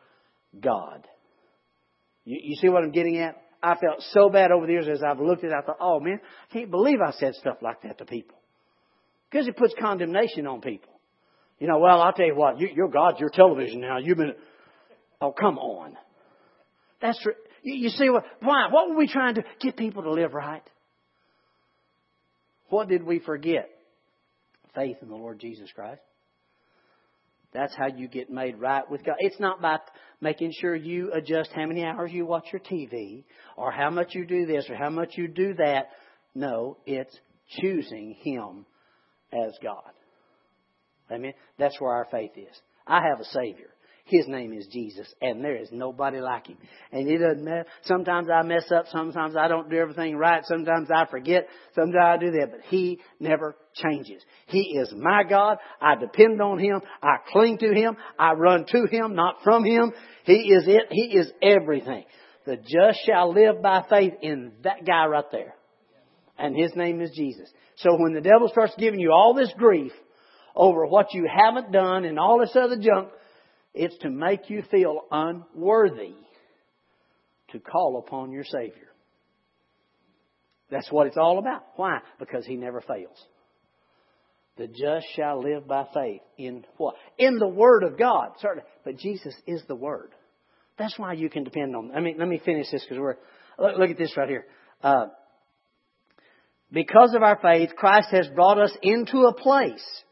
God. 0.60 1.08
You, 2.26 2.40
you 2.42 2.56
see 2.56 2.70
what 2.70 2.84
I'm 2.84 2.92
getting 2.92 3.18
at? 3.18 3.36
I 3.62 3.76
felt 3.76 4.02
so 4.12 4.30
bad 4.30 4.52
over 4.52 4.66
the 4.66 4.74
years 4.74 4.88
as 4.92 5.02
I've 5.04 5.20
looked 5.20 5.44
at 5.44 5.52
it. 5.52 5.56
I 5.58 5.66
thought, 5.66 5.78
oh 5.80 6.00
man, 6.00 6.20
I 6.50 6.54
can't 6.54 6.72
believe 6.72 7.00
I 7.02 7.12
said 7.12 7.36
stuff 7.36 7.58
like 7.62 7.82
that 7.84 7.98
to 7.98 8.06
people. 8.06 8.38
Because 9.30 9.48
it 9.48 9.58
puts 9.58 9.74
condemnation 9.80 10.48
on 10.48 10.62
people. 10.62 10.92
You 11.60 11.68
know, 11.68 11.80
well, 11.80 12.02
I'll 12.02 12.14
tell 12.14 12.28
you 12.28 12.36
what, 12.36 12.60
you, 12.60 12.70
you're 12.74 12.88
God's 12.88 13.20
your 13.20 13.30
television 13.30 13.82
now. 13.82 13.98
You've 13.98 14.18
been, 14.18 14.36
oh, 15.20 15.32
come 15.32 15.58
on. 15.58 15.98
That's, 17.02 17.20
you, 17.64 17.74
you 17.74 17.90
see 17.90 18.10
what, 18.10 18.24
why? 18.42 18.68
What 18.70 18.90
were 18.90 18.96
we 18.96 19.08
trying 19.08 19.36
to 19.36 19.44
get 19.60 19.76
people 19.76 20.04
to 20.04 20.12
live 20.12 20.34
right? 20.34 20.64
What 22.70 22.90
did 22.90 23.04
we 23.04 23.20
forget? 23.20 23.70
Faith 24.76 24.98
in 25.02 25.10
the 25.10 25.16
Lord 25.16 25.40
Jesus 25.40 25.70
Christ. 25.74 26.02
That's 27.58 27.76
how 27.76 27.88
you 27.88 28.08
get 28.08 28.30
made 28.30 28.60
right 28.60 28.88
with 28.88 29.04
God. 29.04 29.16
It's 29.18 29.40
not 29.40 29.60
by 29.64 29.80
making 30.22 30.54
sure 30.62 30.76
you 30.76 31.12
adjust 31.12 31.50
how 31.56 31.66
many 31.66 31.84
hours 31.84 32.12
you 32.14 32.24
watch 32.24 32.46
your 32.54 32.62
TV 32.62 33.24
or 33.56 33.72
how 33.72 33.90
much 33.90 34.14
you 34.14 34.28
do 34.28 34.46
this 34.46 34.70
or 34.70 34.76
how 34.76 34.92
much 34.92 35.14
you 35.18 35.28
do 35.28 35.56
that. 35.56 35.90
No, 36.36 36.78
it's 36.86 37.20
choosing 37.60 38.16
Him 38.22 38.68
as 39.34 39.54
God. 39.64 39.90
Amen. 41.10 41.34
That's 41.58 41.82
where 41.82 41.94
our 41.94 42.06
faith 42.12 42.34
is. 42.38 42.56
I 42.86 43.02
have 43.10 43.20
a 43.22 43.26
Savior. 43.26 43.70
His 44.08 44.26
name 44.26 44.54
is 44.54 44.66
Jesus, 44.68 45.14
and 45.22 45.44
there 45.44 45.58
is 45.58 45.68
nobody 45.70 46.22
like 46.22 46.48
him. 46.48 46.58
And 46.94 47.10
it 47.10 47.18
doesn't 47.18 47.44
matter. 47.44 47.66
Sometimes 47.84 48.30
I 48.34 48.42
mess 48.42 48.72
up. 48.72 48.86
Sometimes 48.90 49.36
I 49.36 49.50
don't 49.50 49.70
do 49.70 49.76
everything 49.76 50.16
right. 50.16 50.46
Sometimes 50.46 50.88
I 50.90 51.06
forget. 51.12 51.48
Sometimes 51.76 52.02
I 52.02 52.18
do 52.18 52.32
that. 52.32 52.52
But 52.52 52.62
He 52.70 53.02
never 53.20 53.58
changes. 53.76 54.24
He 54.46 54.78
is 54.80 54.94
my 54.96 55.24
God. 55.30 55.58
I 55.82 55.96
depend 55.96 56.42
on 56.42 56.58
Him. 56.58 56.82
I 57.04 57.18
cling 57.34 57.58
to 57.58 57.74
Him. 57.74 57.98
I 58.18 58.32
run 58.32 58.66
to 58.70 58.86
Him, 58.86 59.14
not 59.14 59.44
from 59.44 59.66
Him. 59.66 59.92
He 60.24 60.54
is 60.54 60.64
it. 60.68 60.84
He 60.90 61.18
is 61.18 61.30
everything. 61.42 62.06
The 62.46 62.56
just 62.56 63.00
shall 63.06 63.34
live 63.34 63.62
by 63.62 63.84
faith 63.90 64.14
in 64.22 64.54
that 64.64 64.86
guy 64.86 65.06
right 65.08 65.30
there. 65.34 65.54
And 66.38 66.56
His 66.56 66.72
name 66.78 67.02
is 67.02 67.12
Jesus. 67.14 67.52
So 67.76 67.90
when 67.98 68.14
the 68.14 68.22
devil 68.22 68.48
starts 68.48 68.74
giving 68.78 69.02
you 69.02 69.12
all 69.12 69.34
this 69.34 69.52
grief 69.58 69.92
over 70.56 70.86
what 70.86 71.14
you 71.14 71.28
haven't 71.30 71.74
done 71.74 72.06
and 72.06 72.18
all 72.18 72.40
this 72.40 72.56
other 72.56 72.78
junk, 72.78 73.10
it's 73.78 73.98
to 74.00 74.10
make 74.10 74.50
you 74.50 74.64
feel 74.70 75.02
unworthy 75.12 76.16
to 77.52 77.60
call 77.60 78.04
upon 78.06 78.32
your 78.32 78.44
Savior. 78.44 78.88
That's 80.70 80.92
what 80.92 81.08
it's 81.08 81.18
all 81.18 81.40
about. 81.40 81.64
Why? 81.76 82.00
Because 82.20 82.46
He 82.46 82.56
never 82.56 82.82
fails. 82.82 83.18
The 84.58 84.68
just 84.68 85.06
shall 85.16 85.42
live 85.42 85.68
by 85.68 85.86
faith 85.94 86.22
in 86.38 86.66
what? 86.78 86.96
In 87.18 87.38
the 87.38 87.48
Word 87.48 87.84
of 87.84 87.98
God, 87.98 88.32
certainly. 88.40 88.68
But 88.84 88.98
Jesus 88.98 89.36
is 89.46 89.62
the 89.68 89.76
Word. 89.76 90.12
That's 90.78 90.98
why 90.98 91.14
you 91.14 91.30
can 91.30 91.44
depend 91.44 91.76
on. 91.76 91.92
I 91.96 92.00
mean, 92.00 92.18
let 92.18 92.28
me 92.28 92.42
finish 92.44 92.68
this 92.72 92.84
because 92.84 93.00
we're. 93.00 93.18
Look, 93.60 93.78
look, 93.78 93.90
at 93.92 93.98
this 93.98 94.16
right 94.18 94.30
here. 94.30 94.46
Uh, 94.84 95.08
because 96.72 97.14
of 97.16 97.24
our 97.24 97.40
faith, 97.42 97.76
Christ 97.76 98.10
has 98.12 98.28
brought 98.30 98.60
us 98.60 98.76
into 98.82 99.22
a 99.22 99.34
place 99.34 100.04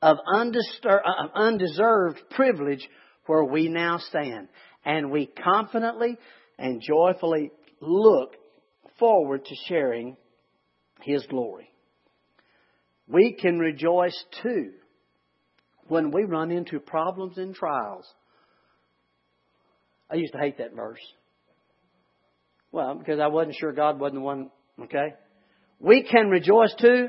of 0.00 0.18
uh, 0.18 1.28
undeserved 1.34 2.20
privilege 2.30 2.86
where 3.26 3.44
we 3.44 3.68
now 3.68 3.98
stand. 3.98 4.48
And 4.84 5.10
we 5.10 5.26
confidently 5.26 6.16
and 6.58 6.80
joyfully 6.80 7.50
look 7.80 8.34
forward 8.98 9.44
to 9.44 9.54
sharing 9.68 10.16
His 11.02 11.24
glory. 11.26 11.68
We 13.06 13.32
can 13.32 13.58
rejoice 13.58 14.24
too 14.42 14.72
when 15.88 16.10
we 16.10 16.24
run 16.24 16.50
into 16.50 16.78
problems 16.78 17.38
and 17.38 17.54
trials. 17.54 18.06
I 20.10 20.16
used 20.16 20.32
to 20.32 20.38
hate 20.38 20.58
that 20.58 20.74
verse. 20.74 21.00
Well, 22.70 22.94
because 22.96 23.18
I 23.18 23.28
wasn't 23.28 23.56
sure 23.58 23.72
God 23.72 23.98
wasn't 23.98 24.16
the 24.16 24.24
one, 24.24 24.50
okay? 24.82 25.14
We 25.80 26.02
can 26.02 26.28
rejoice 26.28 26.74
too 26.78 27.08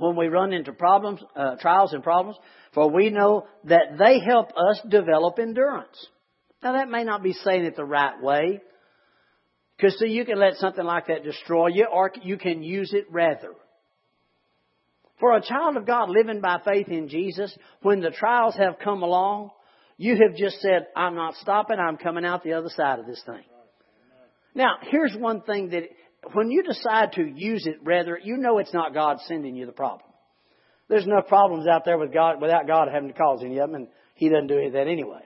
when 0.00 0.16
we 0.16 0.28
run 0.28 0.52
into 0.52 0.72
problems, 0.72 1.20
uh, 1.36 1.56
trials 1.56 1.92
and 1.92 2.02
problems, 2.02 2.36
for 2.74 2.90
we 2.90 3.10
know 3.10 3.46
that 3.64 3.98
they 3.98 4.20
help 4.20 4.50
us 4.50 4.80
develop 4.88 5.38
endurance. 5.38 6.06
Now 6.62 6.72
that 6.72 6.88
may 6.88 7.04
not 7.04 7.22
be 7.22 7.32
saying 7.32 7.64
it 7.64 7.76
the 7.76 7.84
right 7.84 8.20
way, 8.22 8.60
because 9.76 9.98
see, 9.98 10.08
you 10.08 10.24
can 10.24 10.38
let 10.38 10.56
something 10.56 10.84
like 10.84 11.06
that 11.06 11.24
destroy 11.24 11.68
you, 11.68 11.86
or 11.90 12.12
you 12.22 12.36
can 12.36 12.62
use 12.62 12.92
it 12.92 13.06
rather. 13.10 13.54
For 15.20 15.36
a 15.36 15.42
child 15.42 15.76
of 15.76 15.86
God 15.86 16.08
living 16.10 16.40
by 16.40 16.58
faith 16.64 16.88
in 16.88 17.08
Jesus, 17.08 17.56
when 17.82 18.00
the 18.00 18.10
trials 18.10 18.56
have 18.56 18.78
come 18.78 19.02
along, 19.02 19.50
you 19.96 20.16
have 20.16 20.36
just 20.36 20.60
said, 20.60 20.86
I'm 20.96 21.14
not 21.14 21.34
stopping, 21.36 21.78
I'm 21.78 21.98
coming 21.98 22.24
out 22.24 22.42
the 22.42 22.54
other 22.54 22.70
side 22.70 22.98
of 22.98 23.06
this 23.06 23.22
thing. 23.24 23.44
Now, 24.54 24.76
here's 24.82 25.14
one 25.16 25.42
thing 25.42 25.70
that 25.70 25.84
when 26.32 26.50
you 26.50 26.62
decide 26.62 27.12
to 27.12 27.24
use 27.24 27.66
it, 27.66 27.76
rather, 27.82 28.18
you 28.22 28.36
know 28.36 28.58
it's 28.58 28.74
not 28.74 28.94
God 28.94 29.18
sending 29.26 29.56
you 29.56 29.66
the 29.66 29.72
problem. 29.72 30.10
There's 30.88 31.06
enough 31.06 31.28
problems 31.28 31.66
out 31.66 31.84
there 31.84 31.98
with 31.98 32.12
God 32.12 32.40
without 32.40 32.66
God 32.66 32.88
having 32.92 33.08
to 33.08 33.14
cause 33.14 33.42
any 33.44 33.58
of 33.58 33.70
them, 33.70 33.74
and 33.74 33.88
He 34.14 34.28
doesn't 34.28 34.48
do 34.48 34.58
any 34.58 34.66
of 34.66 34.72
that 34.74 34.88
anyway. 34.88 35.22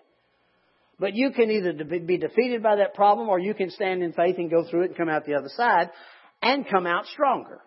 But 0.99 1.15
you 1.15 1.33
can 1.33 1.51
either 1.51 1.73
be 1.73 2.19
defeated 2.19 2.63
by 2.63 2.77
that 2.77 2.95
problem, 2.95 3.29
or 3.29 3.39
you 3.39 3.55
can 3.55 3.71
stand 3.71 4.03
in 4.03 4.13
faith 4.13 4.37
and 4.39 4.51
go 4.51 4.65
through 4.69 4.83
it 4.83 4.89
and 4.91 4.97
come 4.97 5.09
out 5.09 5.25
the 5.25 5.35
other 5.35 5.49
side, 5.49 5.91
and 6.43 6.69
come 6.69 6.87
out 6.87 7.07
stronger. 7.07 7.61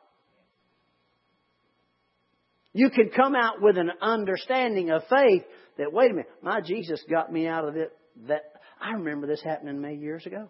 You 2.71 2.89
can 2.91 3.09
come 3.09 3.35
out 3.35 3.61
with 3.61 3.77
an 3.77 3.91
understanding 4.01 4.91
of 4.91 5.01
faith 5.09 5.43
that 5.77 5.91
wait 5.91 6.11
a 6.11 6.13
minute, 6.13 6.29
my 6.41 6.61
Jesus 6.61 7.03
got 7.09 7.31
me 7.31 7.47
out 7.47 7.67
of 7.67 7.75
it. 7.75 7.91
That 8.27 8.43
I 8.79 8.93
remember 8.93 9.27
this 9.27 9.41
happening 9.43 9.81
me 9.81 9.95
years 9.95 10.25
ago. 10.25 10.49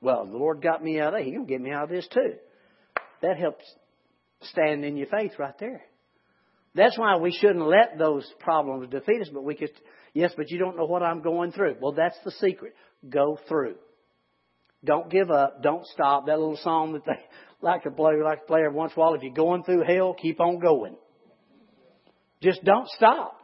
Well, 0.00 0.26
the 0.26 0.36
Lord 0.36 0.62
got 0.62 0.82
me 0.82 1.00
out 1.00 1.14
of 1.14 1.20
it. 1.20 1.26
He 1.26 1.32
can 1.32 1.44
get 1.44 1.60
me 1.60 1.70
out 1.70 1.84
of 1.84 1.90
this 1.90 2.08
too. 2.08 2.34
That 3.22 3.36
helps 3.36 3.64
stand 4.42 4.84
in 4.84 4.96
your 4.96 5.08
faith 5.08 5.32
right 5.38 5.58
there. 5.58 5.82
That's 6.74 6.96
why 6.98 7.16
we 7.16 7.32
shouldn't 7.32 7.66
let 7.66 7.98
those 7.98 8.30
problems 8.38 8.88
defeat 8.90 9.20
us, 9.20 9.28
but 9.32 9.42
we 9.42 9.56
could, 9.56 9.70
yes, 10.14 10.32
but 10.36 10.50
you 10.50 10.58
don't 10.58 10.76
know 10.76 10.84
what 10.84 11.02
I'm 11.02 11.20
going 11.20 11.52
through. 11.52 11.76
Well, 11.80 11.92
that's 11.92 12.16
the 12.24 12.30
secret. 12.32 12.74
Go 13.08 13.38
through. 13.48 13.74
Don't 14.84 15.10
give 15.10 15.30
up. 15.30 15.62
Don't 15.62 15.84
stop. 15.86 16.26
That 16.26 16.38
little 16.38 16.58
song 16.62 16.92
that 16.92 17.04
they 17.04 17.20
like 17.60 17.82
to 17.82 17.90
play, 17.90 18.14
like 18.22 18.42
to 18.42 18.46
play 18.46 18.60
every 18.60 18.76
once 18.76 18.92
in 18.96 19.00
a 19.00 19.04
while. 19.04 19.14
If 19.14 19.22
you're 19.22 19.34
going 19.34 19.64
through 19.64 19.84
hell, 19.86 20.14
keep 20.14 20.40
on 20.40 20.58
going. 20.60 20.96
Just 22.40 22.64
don't 22.64 22.88
stop. 22.88 23.39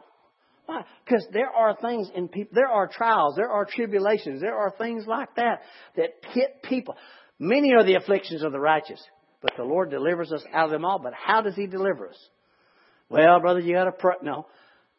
Why? 0.67 0.83
Because 1.05 1.25
there 1.31 1.49
are 1.49 1.75
things 1.81 2.09
in 2.13 2.27
people, 2.27 2.51
there 2.53 2.67
are 2.67 2.87
trials, 2.87 3.35
there 3.37 3.49
are 3.49 3.65
tribulations, 3.65 4.41
there 4.41 4.55
are 4.55 4.73
things 4.77 5.05
like 5.07 5.33
that 5.35 5.61
that 5.95 6.09
hit 6.33 6.61
people. 6.61 6.95
Many 7.39 7.73
are 7.73 7.85
the 7.85 7.95
afflictions 7.95 8.43
of 8.43 8.51
the 8.51 8.59
righteous, 8.59 9.01
but 9.41 9.53
the 9.55 9.63
Lord 9.63 9.89
delivers 9.89 10.31
us 10.31 10.43
out 10.53 10.65
of 10.65 10.71
them 10.71 10.83
all. 10.83 10.99
But 10.99 11.13
how 11.13 11.41
does 11.41 11.55
He 11.55 11.67
deliver 11.67 12.09
us? 12.09 12.17
Well, 13.09 13.39
brother, 13.39 13.61
you 13.61 13.75
got 13.75 13.85
to 13.85 13.93
pray. 13.93 14.15
No. 14.21 14.47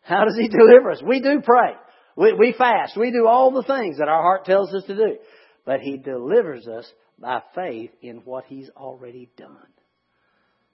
How 0.00 0.24
does 0.24 0.38
He 0.40 0.48
deliver 0.59 0.90
us? 0.90 1.02
We 1.07 1.20
do 1.20 1.42
pray. 1.44 1.72
We, 2.16 2.33
we 2.33 2.54
fast. 2.57 2.96
We 2.96 3.12
do 3.12 3.26
all 3.26 3.50
the 3.50 3.62
things 3.62 3.98
that 3.98 4.09
our 4.09 4.22
heart 4.22 4.46
tells 4.46 4.74
us 4.74 4.85
to 4.87 4.96
do. 4.96 5.18
But 5.66 5.81
He 5.81 5.98
delivers 5.98 6.66
us 6.66 6.90
by 7.18 7.42
faith 7.54 7.90
in 8.00 8.22
what 8.24 8.44
He's 8.46 8.70
already 8.74 9.28
done. 9.37 9.66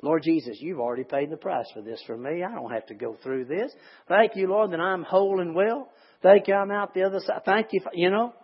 Lord 0.03 0.23
Jesus, 0.23 0.59
you've 0.61 0.81
already 0.81 1.05
paid 1.05 1.31
the 1.31 1.37
price 1.37 1.67
for 1.73 1.81
this 1.81 2.03
for 2.07 2.17
me. 2.17 2.43
I 2.43 2.55
don't 2.55 2.73
have 2.73 2.87
to 2.87 2.95
go 2.95 3.17
through 3.23 3.47
this. 3.47 3.73
Thank 4.09 4.37
you, 4.37 4.49
Lord, 4.49 4.73
that 4.73 4.81
I'm 4.81 5.03
whole 5.03 5.41
and 5.41 5.55
well. 5.55 5.89
Thank 6.23 6.49
you, 6.49 6.55
I'm 6.55 6.71
out 6.71 6.95
the 6.95 7.05
other 7.05 7.21
side. 7.21 7.43
Thank 7.45 7.69
you. 7.73 7.81
For, 7.83 7.91
you 7.95 8.11
know, 8.11 8.35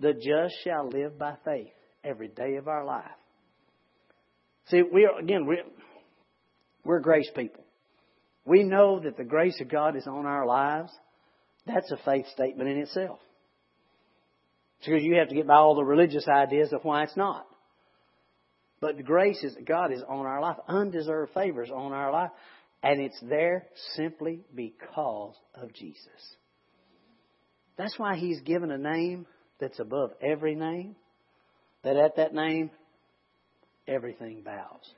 the 0.00 0.12
just 0.12 0.54
shall 0.64 0.88
live 0.88 1.18
by 1.18 1.34
faith 1.44 1.72
every 2.02 2.28
day 2.28 2.56
of 2.56 2.68
our 2.68 2.84
life. 2.84 3.04
See, 4.68 4.82
we 4.82 5.04
are, 5.04 5.18
again, 5.18 5.46
we're, 5.46 5.64
we're 6.84 7.00
grace 7.00 7.30
people. 7.34 7.64
We 8.44 8.62
know 8.62 9.00
that 9.00 9.16
the 9.16 9.24
grace 9.24 9.60
of 9.60 9.68
God 9.68 9.96
is 9.96 10.06
on 10.06 10.26
our 10.26 10.46
lives. 10.46 10.92
That's 11.66 11.90
a 11.90 11.96
faith 12.04 12.26
statement 12.32 12.70
in 12.70 12.78
itself. 12.78 13.18
Because 14.78 15.02
you 15.02 15.16
have 15.16 15.28
to 15.28 15.34
get 15.34 15.46
by 15.46 15.54
all 15.56 15.74
the 15.74 15.84
religious 15.84 16.26
ideas 16.28 16.72
of 16.72 16.84
why 16.84 17.02
it's 17.02 17.16
not. 17.16 17.46
But 18.80 19.04
grace 19.04 19.42
is 19.42 19.56
God 19.66 19.92
is 19.92 20.02
on 20.06 20.26
our 20.26 20.40
life, 20.40 20.56
undeserved 20.68 21.32
favors 21.32 21.70
on 21.70 21.92
our 21.92 22.12
life, 22.12 22.30
and 22.82 23.00
it's 23.00 23.18
there 23.22 23.66
simply 23.94 24.40
because 24.54 25.34
of 25.54 25.72
Jesus. 25.72 26.36
That's 27.78 27.98
why 27.98 28.16
He's 28.16 28.40
given 28.42 28.70
a 28.70 28.78
name 28.78 29.26
that's 29.60 29.78
above 29.78 30.10
every 30.22 30.54
name. 30.54 30.96
That 31.84 31.96
at 31.96 32.16
that 32.16 32.34
name, 32.34 32.70
everything 33.86 34.42
bows. 34.42 34.92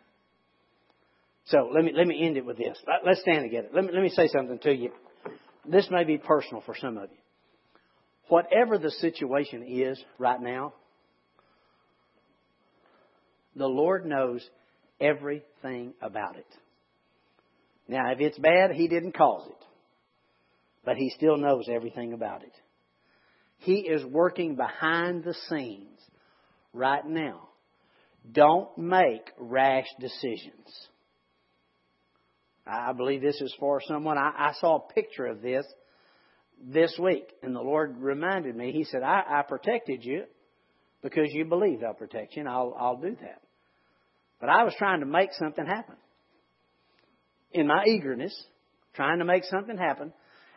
So 1.47 1.70
let 1.72 1.85
me 1.85 1.93
let 1.95 2.07
me 2.07 2.26
end 2.26 2.37
it 2.37 2.45
with 2.45 2.59
this. 2.59 2.76
Let's 3.05 3.20
stand 3.20 3.45
together. 3.45 3.68
Let 3.72 3.85
me 3.85 3.91
let 3.93 4.03
me 4.03 4.11
say 4.11 4.29
something 4.29 4.59
to 4.61 4.74
you. 4.74 4.91
This 5.66 5.89
may 5.91 6.05
be 6.05 6.18
personal 6.18 6.62
for 6.64 6.74
some 6.79 6.97
of 6.99 7.11
you. 7.11 7.16
Whatever 8.29 8.79
the 8.79 8.91
situation 8.91 9.64
is 9.66 10.03
right 10.18 10.41
now, 10.41 10.74
the 13.59 13.66
Lord 13.66 14.06
knows 14.06 14.48
everything 15.00 15.94
about 16.00 16.36
it. 16.36 16.46
Now, 17.88 18.12
if 18.12 18.20
it's 18.20 18.38
bad, 18.38 18.72
He 18.72 18.88
didn't 18.88 19.16
cause 19.16 19.46
it. 19.48 19.64
But 20.84 20.96
He 20.96 21.11
still 21.16 21.36
knows 21.36 21.66
everything 21.68 22.12
about 22.12 22.42
it. 22.42 22.52
He 23.59 23.80
is 23.80 24.04
working 24.04 24.56
behind 24.56 25.24
the 25.24 25.34
scenes 25.48 25.98
right 26.72 27.04
now. 27.04 27.48
Don't 28.30 28.76
make 28.78 29.30
rash 29.38 29.86
decisions. 30.00 30.88
I 32.66 32.92
believe 32.92 33.22
this 33.22 33.40
is 33.40 33.54
for 33.59 33.80
someone. 33.88 34.18
I, 34.18 34.30
I 34.36 34.52
saw 34.61 34.76
a 34.76 34.92
picture 34.92 35.26
of 35.26 35.40
this 35.40 35.64
this 36.62 36.96
week, 37.02 37.32
and 37.42 37.54
the 37.54 37.61
Lord 37.61 37.96
reminded 37.98 38.54
me. 38.54 38.72
He 38.72 38.84
said, 38.84 39.02
I, 39.02 39.22
I 39.26 39.42
protected 39.42 40.04
you 40.04 40.24
because 41.02 41.28
you 41.30 41.46
believed 41.46 41.82
I'll 41.82 41.94
protect 41.94 42.36
you, 42.36 42.40
and 42.40 42.48
I'll, 42.48 42.76
I'll 42.78 42.96
do 42.96 43.16
that. 43.20 43.40
But 44.41 44.49
I 44.49 44.64
was 44.64 44.74
trying 44.78 45.01
to 45.01 45.07
make 45.07 45.30
something 45.39 45.66
happen. 45.66 45.97
In 47.53 47.66
my 47.66 47.84
eagerness, 47.86 48.34
trying 48.95 49.18
to 49.18 49.24
make 49.24 49.45
something 49.45 49.76
happen. 49.76 50.12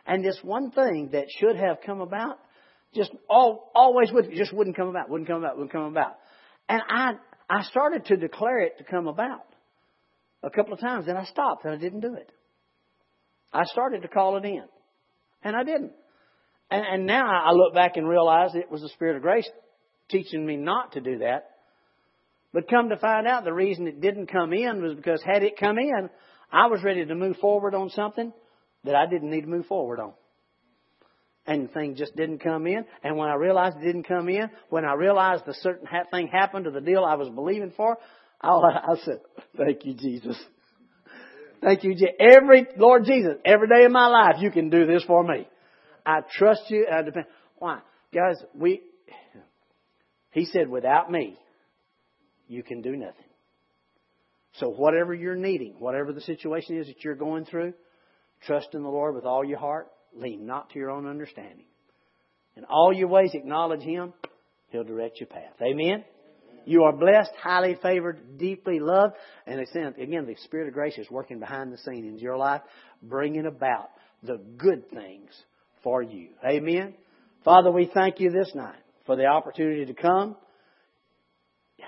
And 0.06 0.24
this 0.24 0.38
one 0.42 0.70
thing 0.70 1.10
that 1.12 1.26
should 1.38 1.56
have 1.56 1.78
come 1.84 2.00
about, 2.00 2.38
just 2.94 3.10
all, 3.28 3.70
always 3.74 4.10
would, 4.12 4.30
just 4.34 4.52
wouldn't 4.52 4.76
come 4.76 4.88
about, 4.88 5.08
wouldn't 5.08 5.28
come 5.28 5.38
about, 5.38 5.56
wouldn't 5.56 5.72
come 5.72 5.84
about. 5.84 6.18
And 6.68 6.82
I, 6.88 7.12
I 7.48 7.62
started 7.64 8.06
to 8.06 8.16
declare 8.16 8.60
it 8.60 8.78
to 8.78 8.84
come 8.84 9.06
about 9.06 9.46
a 10.42 10.50
couple 10.50 10.72
of 10.72 10.80
times, 10.80 11.06
and 11.08 11.16
I 11.16 11.24
stopped 11.24 11.64
and 11.64 11.74
I 11.74 11.76
didn't 11.76 12.00
do 12.00 12.14
it. 12.14 12.30
I 13.52 13.64
started 13.64 14.02
to 14.02 14.08
call 14.08 14.36
it 14.38 14.44
in, 14.44 14.64
and 15.44 15.54
I 15.54 15.62
didn't. 15.62 15.92
And, 16.70 16.84
and 16.84 17.06
now 17.06 17.26
I 17.26 17.52
look 17.52 17.74
back 17.74 17.96
and 17.96 18.08
realize 18.08 18.54
it 18.54 18.70
was 18.70 18.80
the 18.80 18.88
Spirit 18.90 19.16
of 19.16 19.22
grace 19.22 19.48
teaching 20.08 20.44
me 20.44 20.56
not 20.56 20.92
to 20.92 21.00
do 21.00 21.18
that. 21.18 21.50
But 22.52 22.68
come 22.68 22.90
to 22.90 22.96
find 22.98 23.26
out, 23.26 23.44
the 23.44 23.52
reason 23.52 23.86
it 23.86 24.00
didn't 24.00 24.26
come 24.26 24.52
in 24.52 24.82
was 24.82 24.94
because 24.94 25.22
had 25.22 25.42
it 25.42 25.58
come 25.58 25.78
in, 25.78 26.10
I 26.50 26.66
was 26.66 26.82
ready 26.82 27.04
to 27.04 27.14
move 27.14 27.36
forward 27.38 27.74
on 27.74 27.90
something 27.90 28.32
that 28.84 28.94
I 28.94 29.06
didn't 29.06 29.30
need 29.30 29.42
to 29.42 29.46
move 29.46 29.66
forward 29.66 30.00
on. 30.00 30.12
And 31.46 31.68
the 31.68 31.72
thing 31.72 31.96
just 31.96 32.14
didn't 32.14 32.38
come 32.38 32.66
in. 32.66 32.84
And 33.02 33.16
when 33.16 33.28
I 33.28 33.34
realized 33.34 33.78
it 33.78 33.84
didn't 33.84 34.06
come 34.06 34.28
in, 34.28 34.50
when 34.68 34.84
I 34.84 34.94
realized 34.94 35.44
the 35.46 35.54
certain 35.54 35.88
thing 36.10 36.28
happened 36.28 36.66
to 36.66 36.70
the 36.70 36.80
deal 36.80 37.04
I 37.04 37.14
was 37.14 37.28
believing 37.30 37.72
for, 37.76 37.96
I, 38.40 38.48
I 38.48 38.94
said, 39.04 39.20
"Thank 39.56 39.84
you, 39.84 39.94
Jesus. 39.94 40.36
Thank 41.62 41.84
you, 41.84 41.96
every 42.20 42.66
Lord 42.76 43.04
Jesus. 43.04 43.34
Every 43.44 43.68
day 43.68 43.84
of 43.84 43.92
my 43.92 44.08
life, 44.08 44.36
you 44.40 44.50
can 44.50 44.68
do 44.68 44.86
this 44.86 45.04
for 45.04 45.22
me. 45.22 45.48
I 46.04 46.20
trust 46.30 46.62
you. 46.68 46.86
I 46.92 47.02
depend. 47.02 47.26
Why, 47.58 47.80
guys? 48.12 48.36
We. 48.54 48.82
He 50.30 50.44
said, 50.46 50.68
"Without 50.68 51.10
me, 51.10 51.36
you 52.52 52.62
can 52.62 52.82
do 52.82 52.96
nothing." 52.96 53.32
So 54.54 54.68
whatever 54.68 55.14
you're 55.14 55.36
needing, 55.36 55.74
whatever 55.78 56.12
the 56.12 56.20
situation 56.20 56.78
is 56.78 56.86
that 56.86 57.02
you're 57.02 57.14
going 57.14 57.46
through, 57.46 57.72
trust 58.46 58.68
in 58.74 58.82
the 58.82 58.88
Lord 58.88 59.14
with 59.14 59.24
all 59.24 59.44
your 59.44 59.58
heart. 59.58 59.88
Lean 60.14 60.44
not 60.44 60.70
to 60.70 60.78
your 60.78 60.90
own 60.90 61.06
understanding. 61.06 61.64
In 62.56 62.64
all 62.64 62.92
your 62.92 63.08
ways, 63.08 63.30
acknowledge 63.32 63.80
Him. 63.80 64.12
He'll 64.68 64.84
direct 64.84 65.20
your 65.20 65.28
path. 65.28 65.54
Amen. 65.62 66.04
You 66.64 66.84
are 66.84 66.92
blessed, 66.92 67.32
highly 67.42 67.76
favored, 67.82 68.38
deeply 68.38 68.78
loved. 68.78 69.14
And 69.46 69.60
again, 69.60 70.26
the 70.26 70.36
Spirit 70.44 70.68
of 70.68 70.74
grace 70.74 70.96
is 70.98 71.10
working 71.10 71.40
behind 71.40 71.72
the 71.72 71.78
scenes 71.78 72.06
in 72.06 72.18
your 72.18 72.36
life, 72.36 72.60
bringing 73.02 73.46
about 73.46 73.90
the 74.22 74.38
good 74.56 74.88
things 74.90 75.30
for 75.82 76.02
you. 76.02 76.28
Amen. 76.46 76.94
Father, 77.44 77.72
we 77.72 77.90
thank 77.92 78.20
you 78.20 78.30
this 78.30 78.52
night 78.54 78.78
for 79.06 79.16
the 79.16 79.26
opportunity 79.26 79.86
to 79.86 79.94
come. 79.94 80.36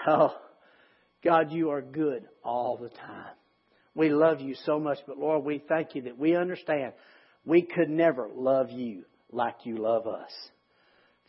Oh, 0.06 0.34
God, 1.24 1.50
you 1.50 1.70
are 1.70 1.82
good 1.82 2.26
all 2.44 2.76
the 2.76 2.90
time. 2.90 3.34
We 3.94 4.10
love 4.10 4.40
you 4.40 4.54
so 4.64 4.78
much, 4.78 4.98
but 5.06 5.18
Lord, 5.18 5.44
we 5.44 5.62
thank 5.68 5.94
you 5.94 6.02
that 6.02 6.18
we 6.18 6.36
understand 6.36 6.92
we 7.44 7.62
could 7.62 7.88
never 7.88 8.28
love 8.34 8.70
you 8.70 9.04
like 9.30 9.56
you 9.64 9.76
love 9.76 10.06
us. 10.06 10.30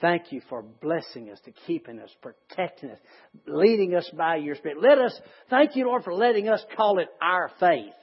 Thank 0.02 0.32
you 0.32 0.41
for 0.50 0.62
blessing 0.62 1.30
us, 1.30 1.39
to 1.46 1.52
keeping 1.66 2.00
us, 2.00 2.10
protecting 2.22 2.91
us, 2.91 3.00
leading 3.48 3.96
us 3.96 4.10
by 4.18 4.36
your 4.36 4.56
Spirit. 4.56 4.82
Let 4.82 4.98
us, 4.98 5.18
thank 5.50 5.76
you, 5.76 5.86
Lord, 5.86 6.04
for 6.04 6.14
letting 6.14 6.50
us 6.50 6.62
call 6.76 7.00
it 7.00 7.08
our 7.22 7.50
faith 7.60 7.93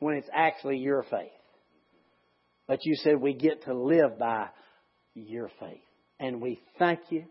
when 0.00 0.16
it's 0.16 0.28
actually 0.34 0.78
your 0.78 1.04
faith. 1.04 1.30
But 2.66 2.80
you 2.82 2.96
said 2.96 3.20
we 3.20 3.34
get 3.34 3.64
to 3.64 3.74
live 3.74 4.18
by 4.18 4.48
your 5.14 5.48
faith. 5.60 5.80
And 6.18 6.40
we 6.40 6.60
thank 6.78 7.00
you. 7.10 7.26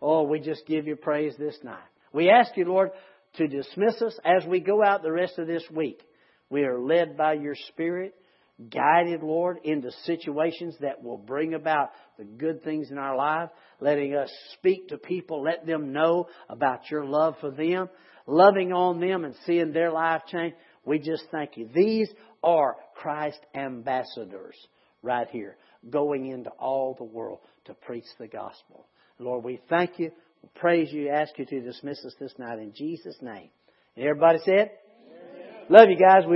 Oh, 0.00 0.24
we 0.24 0.40
just 0.40 0.66
give 0.66 0.86
you 0.86 0.96
praise 0.96 1.34
this 1.38 1.56
night. 1.62 1.78
We 2.12 2.30
ask 2.30 2.56
you, 2.56 2.64
Lord, 2.64 2.90
to 3.36 3.48
dismiss 3.48 4.00
us 4.02 4.18
as 4.24 4.46
we 4.46 4.60
go 4.60 4.82
out 4.82 5.02
the 5.02 5.12
rest 5.12 5.38
of 5.38 5.46
this 5.46 5.64
week. 5.70 6.00
We 6.48 6.64
are 6.64 6.78
led 6.78 7.16
by 7.16 7.34
your 7.34 7.56
Spirit 7.68 8.14
guided, 8.70 9.22
Lord, 9.22 9.58
into 9.64 9.90
situations 10.04 10.76
that 10.80 11.02
will 11.02 11.18
bring 11.18 11.54
about 11.54 11.90
the 12.18 12.24
good 12.24 12.64
things 12.64 12.90
in 12.90 12.98
our 12.98 13.16
life, 13.16 13.50
letting 13.80 14.14
us 14.14 14.30
speak 14.54 14.88
to 14.88 14.98
people, 14.98 15.42
let 15.42 15.66
them 15.66 15.92
know 15.92 16.28
about 16.48 16.90
your 16.90 17.04
love 17.04 17.36
for 17.40 17.50
them, 17.50 17.88
loving 18.26 18.72
on 18.72 19.00
them 19.00 19.24
and 19.24 19.34
seeing 19.44 19.72
their 19.72 19.92
life 19.92 20.22
change. 20.28 20.54
We 20.84 20.98
just 20.98 21.24
thank 21.30 21.56
you. 21.56 21.68
These 21.74 22.08
are 22.42 22.76
Christ 22.94 23.40
ambassadors 23.54 24.56
right 25.02 25.28
here, 25.30 25.56
going 25.90 26.26
into 26.26 26.50
all 26.50 26.94
the 26.96 27.04
world 27.04 27.40
to 27.66 27.74
preach 27.74 28.06
the 28.18 28.28
gospel. 28.28 28.86
Lord, 29.18 29.44
we 29.44 29.60
thank 29.68 29.98
you, 29.98 30.12
praise 30.54 30.92
you, 30.92 31.08
ask 31.08 31.38
you 31.38 31.46
to 31.46 31.60
dismiss 31.60 32.04
us 32.04 32.14
this 32.18 32.32
night 32.38 32.58
in 32.58 32.72
Jesus' 32.74 33.16
name. 33.20 33.50
And 33.96 34.04
everybody 34.04 34.38
said? 34.44 34.70
Love 35.68 35.88
you 35.88 35.96
guys. 35.96 36.24
We 36.28 36.34